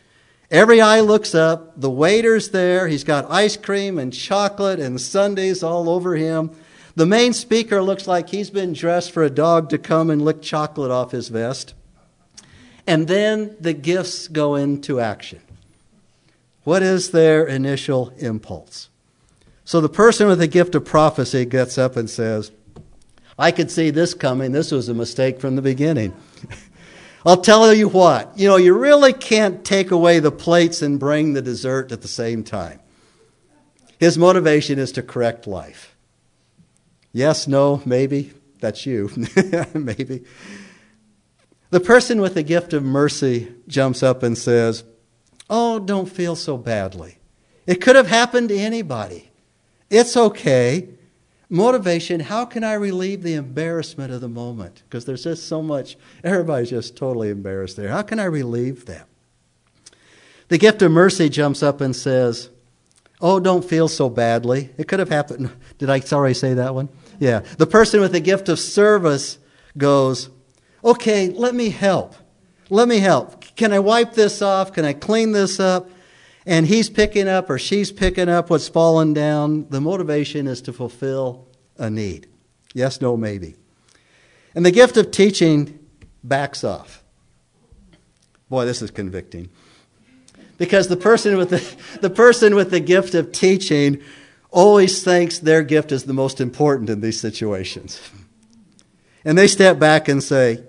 Every 0.52 0.80
eye 0.80 1.00
looks 1.00 1.34
up. 1.34 1.80
The 1.80 1.90
waiter's 1.90 2.50
there. 2.50 2.88
He's 2.88 3.04
got 3.04 3.30
ice 3.32 3.58
cream 3.58 3.98
and 3.98 4.14
chocolate 4.14 4.80
and 4.80 5.02
sundaes 5.02 5.64
all 5.64 5.90
over 5.90 6.16
him. 6.16 6.52
The 6.96 7.06
main 7.06 7.34
speaker 7.34 7.82
looks 7.82 8.08
like 8.08 8.30
he's 8.30 8.50
been 8.50 8.74
dressed 8.74 9.12
for 9.12 9.24
a 9.24 9.30
dog 9.30 9.70
to 9.70 9.78
come 9.78 10.10
and 10.10 10.22
lick 10.24 10.42
chocolate 10.42 10.92
off 10.92 11.12
his 11.12 11.30
vest. 11.30 11.74
And 12.88 13.08
then 13.08 13.58
the 13.60 13.74
gifts 13.74 14.28
go 14.28 14.56
into 14.56 15.00
action. 15.00 15.42
What 16.66 16.82
is 16.84 17.12
their 17.12 17.46
initial 17.46 18.10
impulse? 18.18 18.90
So 19.64 19.80
the 19.80 19.88
person 19.88 20.28
with 20.28 20.40
the 20.40 20.48
gift 20.48 20.76
of 20.76 20.84
prophecy 20.84 21.46
gets 21.46 21.78
up 21.78 21.96
and 21.96 22.10
says, 22.10 22.52
I 23.38 23.52
could 23.52 23.70
see 23.70 23.92
this 23.92 24.16
coming. 24.16 24.52
This 24.52 24.72
was 24.72 24.90
a 24.90 24.94
mistake 24.94 25.40
from 25.40 25.56
the 25.56 25.62
beginning. 25.62 26.14
I'll 27.26 27.42
tell 27.42 27.72
you 27.72 27.88
what, 27.88 28.38
you 28.38 28.48
know, 28.48 28.58
you 28.58 28.78
really 28.78 29.14
can't 29.14 29.64
take 29.64 29.92
away 29.92 30.20
the 30.20 30.32
plates 30.32 30.82
and 30.82 31.00
bring 31.00 31.34
the 31.34 31.42
dessert 31.42 31.92
at 31.92 32.02
the 32.02 32.08
same 32.08 32.44
time. 32.44 32.80
His 34.00 34.18
motivation 34.18 34.80
is 34.80 34.92
to 34.94 35.04
correct 35.04 35.48
life. 35.48 35.96
Yes, 37.12 37.48
no, 37.48 37.82
maybe. 37.86 38.34
That's 38.60 38.86
you. 38.86 39.12
maybe. 39.76 40.24
The 41.70 41.80
person 41.80 42.22
with 42.22 42.34
the 42.34 42.44
gift 42.44 42.74
of 42.74 42.84
mercy 42.84 43.54
jumps 43.68 44.02
up 44.02 44.24
and 44.24 44.36
says, 44.36 44.84
Oh, 45.50 45.80
don't 45.80 46.10
feel 46.10 46.36
so 46.36 46.58
badly. 46.58 47.20
It 47.68 47.82
could 47.82 47.96
have 47.96 48.08
happened 48.08 48.50
to 48.50 48.58
anybody. 48.58 49.32
It's 49.90 50.18
okay. 50.18 50.90
Motivation 51.50 52.22
how 52.22 52.46
can 52.46 52.64
i 52.64 52.74
relieve 52.74 53.22
the 53.22 53.36
embarrassment 53.36 54.12
of 54.12 54.22
the 54.22 54.28
moment? 54.28 54.82
Because 54.90 55.06
there's 55.06 55.24
just 55.24 55.48
so 55.48 55.62
much 55.62 55.96
everybody's 56.24 56.72
just 56.72 56.98
totally 56.98 57.30
embarrassed 57.30 57.78
there. 57.78 57.90
How 57.90 58.02
can 58.02 58.20
i 58.20 58.26
relieve 58.26 58.86
that 58.88 59.08
the 60.48 60.58
gift 60.58 60.82
of 60.82 60.92
mercy 60.92 61.30
jumps 61.30 61.62
up 61.62 61.82
and 61.82 61.96
says 61.96 62.50
oh 63.22 63.40
don't 63.40 63.64
feel 63.64 63.88
so 63.88 64.10
badly. 64.10 64.72
It 64.78 64.88
could 64.88 65.00
have 65.00 65.10
happened 65.10 65.52
did 65.78 65.90
i 65.90 66.00
sorry 66.00 66.34
say 66.34 66.56
that 66.56 66.74
one? 66.74 66.90
Yeah. 67.20 67.42
The 67.58 67.68
person 67.68 68.02
with 68.02 68.12
the 68.12 68.20
gift 68.20 68.50
of 68.50 68.60
service 68.60 69.38
goes 69.78 70.32
okay 70.84 71.30
let 71.30 71.54
me 71.54 71.70
help. 71.70 72.16
Let 72.72 72.88
me 72.88 72.98
help 72.98 73.45
can 73.56 73.74
i 73.74 73.80
wipe 73.80 74.14
this 74.14 74.42
off 74.42 74.74
can 74.74 74.86
i 74.86 74.94
clean 74.94 75.32
this 75.32 75.60
up 75.60 75.90
and 76.46 76.68
he's 76.68 76.90
picking 76.90 77.28
up 77.28 77.50
or 77.50 77.58
she's 77.58 77.92
picking 77.92 78.30
up 78.30 78.50
what's 78.50 78.68
fallen 78.68 79.14
down, 79.14 79.68
the 79.70 79.82
motivation 79.82 80.48
is 80.48 80.62
to 80.64 80.74
fulfill 80.74 81.48
a 81.78 81.90
need. 81.90 82.28
Yes, 82.74 83.02
no, 83.02 83.18
maybe. 83.18 83.56
And 84.54 84.66
the 84.66 84.72
gift 84.72 84.96
of 84.98 85.12
teaching 85.12 85.80
backs 86.24 86.64
off. 86.64 87.04
Boy, 88.48 88.66
this 88.66 88.82
is 88.82 88.92
convicting. 88.92 89.50
Because 90.58 90.88
the 90.88 90.98
person 90.98 91.36
with 91.36 91.50
the, 91.50 92.00
the 92.02 92.10
person 92.10 92.54
with 92.54 92.70
the 92.70 92.80
gift 92.80 93.16
of 93.16 93.32
teaching 93.32 94.02
always 94.52 95.04
thinks 95.04 95.40
their 95.40 95.64
gift 95.64 95.92
is 95.92 96.04
the 96.04 96.14
most 96.14 96.40
important 96.40 96.90
in 96.90 97.02
these 97.02 97.20
situations. 97.20 98.00
And 99.26 99.38
they 99.38 99.48
step 99.48 99.80
back 99.80 100.08
and 100.08 100.24
say, 100.24 100.64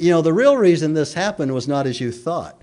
you 0.00 0.10
know, 0.10 0.22
the 0.22 0.32
real 0.32 0.56
reason 0.56 0.94
this 0.94 1.14
happened 1.14 1.52
was 1.52 1.68
not 1.68 1.86
as 1.86 2.00
you 2.00 2.10
thought 2.10 2.60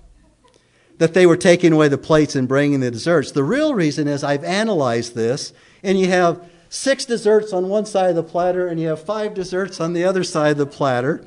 that 0.98 1.14
they 1.14 1.26
were 1.26 1.36
taking 1.36 1.72
away 1.72 1.88
the 1.88 1.98
plates 1.98 2.34
and 2.34 2.48
bringing 2.48 2.80
the 2.80 2.90
desserts. 2.90 3.30
The 3.30 3.44
real 3.44 3.74
reason 3.74 4.08
is 4.08 4.24
I've 4.24 4.44
analyzed 4.44 5.14
this, 5.14 5.52
and 5.82 5.98
you 5.98 6.08
have 6.08 6.44
six 6.68 7.04
desserts 7.04 7.52
on 7.52 7.68
one 7.68 7.86
side 7.86 8.10
of 8.10 8.16
the 8.16 8.22
platter, 8.22 8.66
and 8.66 8.80
you 8.80 8.88
have 8.88 9.00
five 9.00 9.34
desserts 9.34 9.80
on 9.80 9.92
the 9.92 10.04
other 10.04 10.24
side 10.24 10.52
of 10.52 10.58
the 10.58 10.66
platter. 10.66 11.24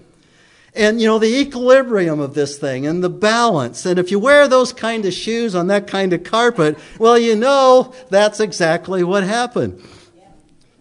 And 0.74 1.02
you 1.02 1.08
know, 1.08 1.19
the 1.19 1.39
equilibrium 1.39 2.19
of 2.19 2.34
this 2.34 2.58
thing 2.58 2.86
and 2.86 3.04
the 3.04 3.10
balance. 3.10 3.86
And 3.86 4.00
if 4.00 4.12
you 4.12 4.19
wear 4.19 4.47
those 4.47 4.71
kind 4.71 5.06
of 5.06 5.13
shoes 5.13 5.54
on 5.54 5.67
that 5.67 5.88
kind 5.88 6.13
of 6.13 6.24
carpet, 6.24 6.78
well, 6.97 7.17
you 7.17 7.36
know 7.36 7.94
that's 8.10 8.40
exactly 8.40 9.04
what 9.04 9.23
happened. 9.23 9.81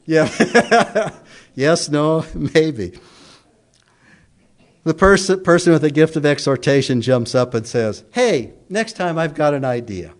Yeah. 0.07 0.30
yeah. 0.38 1.14
yes, 1.55 1.88
no, 1.88 2.24
maybe. 2.34 2.98
The 4.85 4.95
person, 4.95 5.43
person 5.43 5.72
with 5.72 5.83
the 5.83 5.91
gift 5.91 6.16
of 6.16 6.24
exhortation 6.24 7.03
jumps 7.03 7.35
up 7.35 7.53
and 7.53 7.66
says, 7.66 8.05
Hey, 8.12 8.55
next 8.68 8.95
time 8.95 9.18
I've 9.18 9.35
got 9.35 9.53
an 9.53 9.64
idea. 9.64 10.14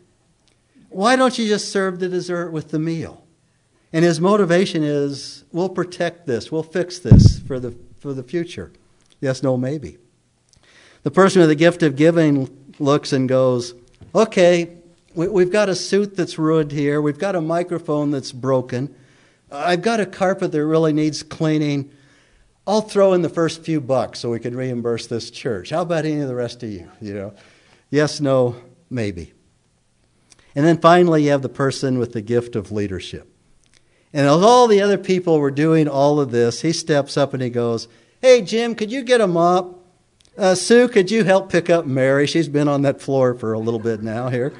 Why 0.91 1.17
don't 1.17 1.39
you 1.39 1.47
just 1.49 1.71
serve 1.71 1.99
the 1.99 2.09
dessert 2.09 2.51
with 2.51 2.71
the 2.71 2.79
meal? 2.79 3.25
And 3.93 4.05
his 4.05 4.21
motivation 4.21 4.83
is, 4.83 5.45
We'll 5.53 5.71
protect 5.71 6.27
this, 6.27 6.53
we'll 6.53 6.63
fix 6.63 6.99
this 6.99 7.39
for 7.41 7.59
the, 7.59 7.75
for 7.99 8.13
the 8.13 8.23
future. 8.23 8.73
Yes, 9.21 9.43
no, 9.43 9.57
maybe. 9.57 9.99
The 11.03 11.11
person 11.11 11.41
with 11.41 11.49
the 11.49 11.55
gift 11.55 11.83
of 11.83 11.97
giving 11.97 12.75
looks 12.79 13.13
and 13.13 13.29
goes, 13.29 13.75
Okay, 14.15 14.77
we, 15.15 15.43
have 15.43 15.53
got 15.53 15.71
a 15.71 15.75
suit 15.75 16.17
that's 16.17 16.39
ruined 16.39 16.73
here, 16.73 17.01
we've 17.01 17.19
got 17.19 17.35
a 17.35 17.41
microphone 17.41 18.11
that's 18.11 18.33
broken, 18.33 18.95
I've 19.51 19.83
got 19.83 20.01
a 20.01 20.07
carpet 20.07 20.53
that 20.53 20.65
really 20.65 20.93
needs 20.93 21.23
cleaning. 21.23 21.91
I'll 22.67 22.83
throw 22.83 23.13
in 23.15 23.23
the 23.23 23.29
first 23.29 23.63
few 23.65 23.81
bucks 23.81 24.21
so 24.21 24.31
we 24.31 24.41
can 24.41 24.57
reimburse 24.57 25.07
this 25.07 25.31
church. 25.31 25.71
How 25.71 25.83
about 25.83 26.05
any 26.05 26.21
of 26.21 26.29
the 26.29 26.35
rest 26.35 26.63
of 26.63 26.71
you? 26.71 26.91
You 27.01 27.15
know, 27.15 27.35
yes, 27.91 28.21
no, 28.21 28.57
maybe. 28.89 29.33
And 30.55 30.67
then 30.67 30.79
finally, 30.79 31.25
you 31.25 31.31
have 31.31 31.43
the 31.43 31.49
person 31.49 31.99
with 31.99 32.13
the 32.13 32.21
gift 32.21 32.57
of 32.57 32.73
leadership. 32.73 33.33
And 34.13 34.27
as 34.27 34.33
all 34.33 34.67
the 34.67 34.81
other 34.81 34.99
people 34.99 35.39
were 35.39 35.53
doing 35.53 35.89
all 35.89 36.21
of 36.21 36.33
this, 36.33 36.63
he 36.63 36.73
steps 36.73 37.17
up 37.17 37.33
and 37.33 37.43
he 37.43 37.51
goes, 37.51 37.87
Hey, 38.21 38.43
Jim, 38.43 38.75
could 38.75 38.91
you 38.91 39.03
get 39.03 39.21
a 39.21 39.27
mop? 39.27 39.79
Uh, 40.37 40.55
Sue, 40.55 40.89
could 40.89 41.11
you 41.11 41.25
help 41.25 41.51
pick 41.51 41.71
up 41.71 41.87
Mary? 41.87 42.27
She's 42.27 42.49
been 42.49 42.69
on 42.69 42.83
that 42.83 43.01
floor 43.01 43.35
for 43.35 43.53
a 43.53 43.59
little 43.59 43.81
bit 43.81 44.03
now 44.03 44.29
here. 44.29 44.53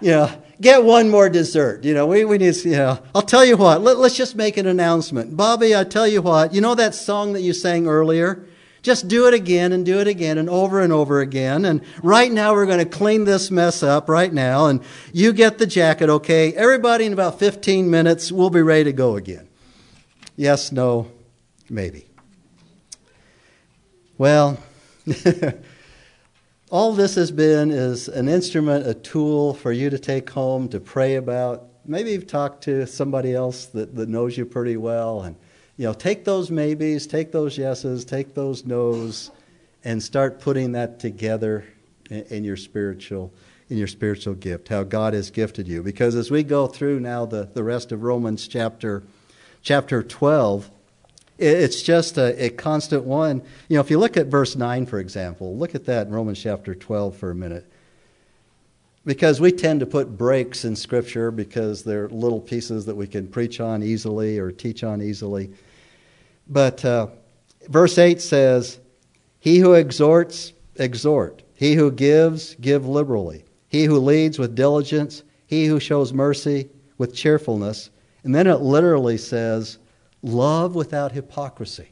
Know, 0.00 0.30
get 0.60 0.84
one 0.84 1.08
more 1.08 1.28
dessert. 1.28 1.84
You 1.84 1.94
know, 1.94 2.06
we, 2.06 2.24
we 2.24 2.38
need, 2.38 2.56
you 2.64 2.72
know, 2.72 2.98
I'll 3.14 3.22
tell 3.22 3.44
you 3.44 3.56
what, 3.56 3.80
let, 3.80 3.98
let's 3.98 4.16
just 4.16 4.36
make 4.36 4.56
an 4.56 4.66
announcement. 4.66 5.36
Bobby, 5.36 5.74
I 5.74 5.84
tell 5.84 6.06
you 6.06 6.22
what, 6.22 6.52
you 6.52 6.60
know 6.60 6.74
that 6.74 6.94
song 6.94 7.32
that 7.32 7.42
you 7.42 7.52
sang 7.52 7.86
earlier? 7.86 8.46
Just 8.82 9.08
do 9.08 9.26
it 9.26 9.34
again 9.34 9.72
and 9.72 9.84
do 9.84 9.98
it 10.00 10.08
again 10.08 10.38
and 10.38 10.48
over 10.48 10.80
and 10.80 10.92
over 10.92 11.20
again. 11.20 11.66
And 11.66 11.82
right 12.02 12.32
now 12.32 12.54
we're 12.54 12.66
going 12.66 12.78
to 12.78 12.86
clean 12.86 13.24
this 13.24 13.50
mess 13.50 13.82
up 13.82 14.08
right 14.08 14.32
now. 14.32 14.66
And 14.66 14.82
you 15.12 15.34
get 15.34 15.58
the 15.58 15.66
jacket, 15.66 16.08
okay? 16.08 16.54
Everybody 16.54 17.04
in 17.04 17.12
about 17.12 17.38
15 17.38 17.90
minutes, 17.90 18.32
we'll 18.32 18.48
be 18.48 18.62
ready 18.62 18.84
to 18.84 18.92
go 18.92 19.16
again. 19.16 19.48
Yes, 20.34 20.72
no, 20.72 21.10
maybe. 21.68 22.06
Well, 24.16 24.58
all 26.70 26.92
this 26.92 27.16
has 27.16 27.32
been 27.32 27.70
is 27.72 28.06
an 28.08 28.28
instrument, 28.28 28.86
a 28.86 28.94
tool 28.94 29.54
for 29.54 29.72
you 29.72 29.90
to 29.90 29.98
take 29.98 30.30
home 30.30 30.68
to 30.68 30.78
pray 30.78 31.16
about. 31.16 31.66
Maybe 31.84 32.12
you've 32.12 32.28
talked 32.28 32.62
to 32.64 32.86
somebody 32.86 33.34
else 33.34 33.66
that, 33.66 33.96
that 33.96 34.08
knows 34.08 34.38
you 34.38 34.46
pretty 34.46 34.76
well 34.76 35.22
and 35.22 35.36
you 35.76 35.86
know, 35.86 35.94
take 35.94 36.24
those 36.24 36.50
maybes, 36.50 37.06
take 37.06 37.32
those 37.32 37.56
yeses, 37.56 38.04
take 38.04 38.34
those 38.34 38.66
nos, 38.66 39.30
and 39.82 40.02
start 40.02 40.38
putting 40.38 40.72
that 40.72 41.00
together 41.00 41.64
in, 42.10 42.22
in 42.24 42.44
your 42.44 42.56
spiritual 42.56 43.32
in 43.70 43.78
your 43.78 43.86
spiritual 43.86 44.34
gift, 44.34 44.66
how 44.66 44.82
God 44.82 45.14
has 45.14 45.30
gifted 45.30 45.68
you. 45.68 45.80
Because 45.80 46.16
as 46.16 46.28
we 46.28 46.42
go 46.42 46.66
through 46.66 46.98
now 46.98 47.24
the, 47.24 47.44
the 47.54 47.62
rest 47.62 47.92
of 47.92 48.02
Romans 48.02 48.48
chapter 48.48 49.04
chapter 49.62 50.02
12, 50.02 50.70
it's 51.40 51.82
just 51.82 52.18
a, 52.18 52.44
a, 52.44 52.50
constant 52.50 53.04
one. 53.04 53.42
You 53.68 53.76
know, 53.76 53.80
if 53.80 53.90
you 53.90 53.98
look 53.98 54.16
at 54.16 54.26
verse 54.26 54.56
9, 54.56 54.86
for 54.86 54.98
example, 54.98 55.56
look 55.56 55.74
at 55.74 55.86
that 55.86 56.06
in 56.06 56.12
Romans 56.12 56.40
chapter 56.40 56.74
12 56.74 57.16
for 57.16 57.30
a 57.30 57.34
minute. 57.34 57.70
Because 59.06 59.40
we 59.40 59.50
tend 59.50 59.80
to 59.80 59.86
put 59.86 60.18
breaks 60.18 60.64
in 60.64 60.76
Scripture 60.76 61.30
because 61.30 61.82
they're 61.82 62.08
little 62.10 62.40
pieces 62.40 62.84
that 62.86 62.94
we 62.94 63.06
can 63.06 63.26
preach 63.26 63.58
on 63.58 63.82
easily 63.82 64.38
or 64.38 64.52
teach 64.52 64.84
on 64.84 65.00
easily. 65.00 65.50
But 66.48 66.84
uh, 66.84 67.06
verse 67.68 67.96
8 67.96 68.20
says, 68.20 68.78
He 69.38 69.58
who 69.58 69.72
exhorts, 69.72 70.52
exhort. 70.76 71.42
He 71.54 71.74
who 71.74 71.90
gives, 71.90 72.54
give 72.56 72.86
liberally. 72.86 73.44
He 73.68 73.84
who 73.84 73.98
leads 73.98 74.38
with 74.38 74.54
diligence. 74.54 75.22
He 75.46 75.66
who 75.66 75.80
shows 75.80 76.12
mercy 76.12 76.68
with 76.98 77.14
cheerfulness. 77.14 77.88
And 78.24 78.34
then 78.34 78.46
it 78.46 78.60
literally 78.60 79.16
says, 79.16 79.78
Love 80.22 80.74
without 80.74 81.12
hypocrisy, 81.12 81.88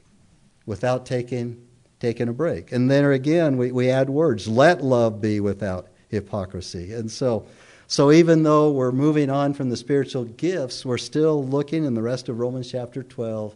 without 0.66 1.06
taking, 1.06 1.66
taking 2.00 2.28
a 2.28 2.32
break. 2.32 2.72
And 2.72 2.90
then 2.90 3.04
again, 3.04 3.56
we, 3.56 3.72
we 3.72 3.90
add 3.90 4.10
words, 4.10 4.46
Let 4.48 4.82
love 4.82 5.20
be 5.20 5.40
without 5.40 5.88
hypocrisy. 6.08 6.92
And 6.92 7.10
so, 7.10 7.46
so 7.86 8.12
even 8.12 8.42
though 8.42 8.70
we're 8.70 8.92
moving 8.92 9.30
on 9.30 9.54
from 9.54 9.70
the 9.70 9.76
spiritual 9.76 10.24
gifts, 10.24 10.84
we're 10.84 10.98
still 10.98 11.44
looking 11.44 11.84
in 11.84 11.94
the 11.94 12.02
rest 12.02 12.28
of 12.28 12.38
Romans 12.38 12.70
chapter 12.70 13.02
12 13.02 13.54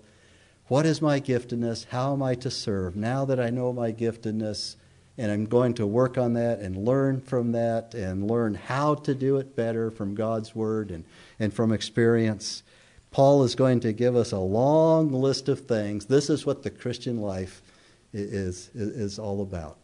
what 0.73 0.87
is 0.87 1.03
my 1.03 1.21
giftedness? 1.21 1.85
How 1.91 2.15
am 2.15 2.23
I 2.23 2.35
to 2.37 2.51
serve? 2.51 2.97
Now 2.97 3.27
that 3.27 3.39
I 3.39 3.51
know 3.51 3.75
my 3.75 3.93
giftedness, 3.93 4.77
and 5.19 5.31
I'm 5.31 5.45
going 5.45 5.75
to 5.75 5.87
work 5.87 6.17
on 6.17 6.33
that 6.33 6.61
and 6.61 6.87
learn 6.87 7.21
from 7.21 7.53
that 7.53 7.93
and 7.93 8.27
learn 8.27 8.55
how 8.55 8.95
to 8.95 9.15
do 9.15 9.37
it 9.37 9.55
better 9.55 9.91
from 9.91 10.15
God's 10.15 10.55
Word 10.55 10.91
and, 10.91 11.05
and 11.39 11.53
from 11.53 11.73
experience. 11.73 12.63
Paul 13.13 13.45
is 13.45 13.55
going 13.55 13.81
to 13.81 13.93
give 13.93 14.17
us 14.17 14.33
a 14.33 14.39
long 14.39 15.13
list 15.13 15.49
of 15.49 15.61
things. 15.61 16.07
This 16.07 16.31
is 16.31 16.45
what 16.45 16.63
the 16.63 16.71
Christian 16.71 17.19
life 17.21 17.63
is, 18.13 18.71
is, 18.75 19.19
all 19.19 19.43
about. 19.43 19.77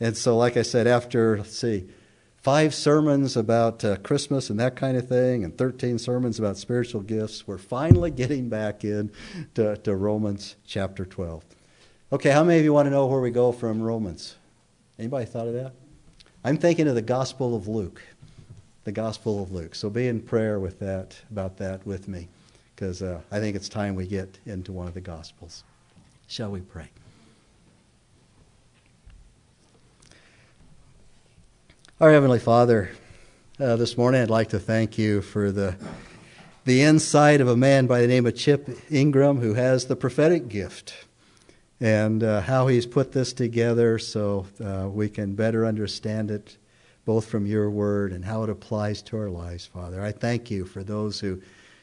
And 0.00 0.16
so, 0.16 0.36
like 0.36 0.56
I 0.56 0.62
said, 0.62 0.86
after, 0.86 1.38
let's 1.38 1.56
see, 1.56 1.88
five 2.36 2.74
sermons 2.74 3.36
about 3.36 3.84
uh, 3.84 3.96
Christmas 3.98 4.48
and 4.48 4.58
that 4.60 4.76
kind 4.76 4.96
of 4.96 5.08
thing, 5.08 5.44
and 5.44 5.56
13 5.56 5.98
sermons 5.98 6.38
about 6.38 6.56
spiritual 6.56 7.02
gifts. 7.02 7.46
We're 7.46 7.58
finally 7.58 8.10
getting 8.10 8.48
back 8.48 8.84
in 8.84 9.10
to, 9.54 9.76
to 9.78 9.94
Romans 9.94 10.56
chapter 10.66 11.04
12. 11.04 11.44
Okay, 12.12 12.30
how 12.30 12.44
many 12.44 12.58
of 12.58 12.64
you 12.64 12.72
want 12.72 12.86
to 12.86 12.90
know 12.90 13.06
where 13.06 13.20
we 13.20 13.30
go 13.30 13.52
from 13.52 13.82
Romans? 13.82 14.36
Anybody 14.98 15.24
thought 15.24 15.48
of 15.48 15.54
that? 15.54 15.72
I'm 16.44 16.58
thinking 16.58 16.88
of 16.88 16.94
the 16.94 17.02
Gospel 17.02 17.56
of 17.56 17.68
Luke. 17.68 18.02
The 18.84 18.92
Gospel 18.92 19.42
of 19.42 19.52
Luke. 19.52 19.74
So 19.74 19.88
be 19.88 20.08
in 20.08 20.20
prayer 20.20 20.58
with 20.58 20.80
that, 20.80 21.16
about 21.30 21.56
that 21.58 21.86
with 21.86 22.08
me, 22.08 22.28
because 22.74 23.02
uh, 23.02 23.20
I 23.30 23.40
think 23.40 23.56
it's 23.56 23.68
time 23.68 23.94
we 23.94 24.06
get 24.06 24.38
into 24.46 24.72
one 24.72 24.88
of 24.88 24.94
the 24.94 25.00
Gospels. 25.00 25.64
Shall 26.26 26.50
we 26.50 26.60
pray? 26.60 26.88
Our 32.00 32.10
Heavenly 32.10 32.40
Father, 32.40 32.90
uh, 33.60 33.76
this 33.76 33.96
morning 33.96 34.22
I'd 34.22 34.30
like 34.30 34.48
to 34.48 34.58
thank 34.58 34.98
you 34.98 35.22
for 35.22 35.52
the, 35.52 35.76
the 36.64 36.82
insight 36.82 37.40
of 37.40 37.48
a 37.48 37.56
man 37.56 37.86
by 37.86 38.00
the 38.00 38.08
name 38.08 38.26
of 38.26 38.34
Chip 38.34 38.68
Ingram 38.90 39.38
who 39.38 39.54
has 39.54 39.86
the 39.86 39.94
prophetic 39.94 40.48
gift 40.48 40.94
and 41.80 42.22
uh, 42.22 42.40
how 42.40 42.66
he's 42.66 42.86
put 42.86 43.12
this 43.12 43.32
together 43.32 43.98
so 43.98 44.46
uh, 44.64 44.88
we 44.88 45.08
can 45.08 45.34
better 45.34 45.66
understand 45.66 46.30
it 46.30 46.56
both 47.04 47.26
from 47.26 47.46
your 47.46 47.68
word 47.70 48.12
and 48.12 48.24
how 48.24 48.44
it 48.44 48.50
applies 48.50 49.02
to 49.02 49.16
our 49.16 49.28
lives, 49.28 49.66
Father. 49.66 50.02
I 50.02 50.12
thank 50.12 50.50
you 50.50 50.64
for 50.64 50.82
those 50.82 51.20
who, 51.20 51.42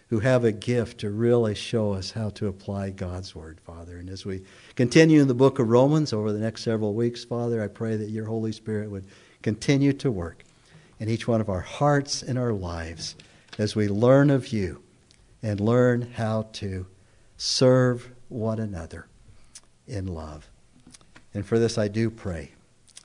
who 0.10 0.20
have 0.20 0.43
a 0.43 0.51
gift 0.51 0.99
to 0.99 1.12
really 1.12 1.53
show 1.53 1.93
us 1.93 2.12
how 2.12 2.30
to 2.32 2.47
apply 2.47 2.89
God's 2.89 3.36
word, 3.36 3.60
Father. 3.62 3.97
And 3.97 4.10
as 4.10 4.26
we 4.26 4.43
continue 4.76 5.22
in 5.22 5.28
the 5.28 5.36
book 5.36 5.60
of 5.60 5.70
Romans 5.70 6.14
over 6.14 6.32
the 6.32 6.39
next 6.39 6.64
several 6.64 6.95
weeks, 6.95 7.24
Father, 7.24 7.62
I 7.62 7.68
pray 7.68 7.95
that 7.95 8.10
your 8.10 8.26
Holy 8.26 8.51
Spirit 8.51 8.89
would 8.89 9.05
continue 9.43 9.93
to 9.93 10.12
work 10.12 10.43
in 10.99 11.10
each 11.10 11.28
one 11.28 11.41
of 11.41 11.49
our 11.49 11.62
hearts 11.62 12.24
and 12.24 12.39
our 12.39 12.53
lives 12.53 13.16
as 13.60 13.76
we 13.76 13.88
learn 13.88 14.32
of 14.32 14.47
you 14.47 14.82
and 15.43 15.60
learn 15.60 16.01
how 16.01 16.47
to 16.53 16.88
serve 17.38 18.10
one 18.30 18.60
another 18.60 19.07
in 19.88 20.07
love. 20.07 20.49
And 21.34 21.45
for 21.45 21.60
this 21.60 21.78
I 21.78 21.88
do 21.88 22.10
pray 22.10 22.51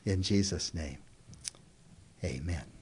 in 0.06 0.22
Jesus' 0.22 0.72
name. 0.72 0.98
Amen. 2.24 2.73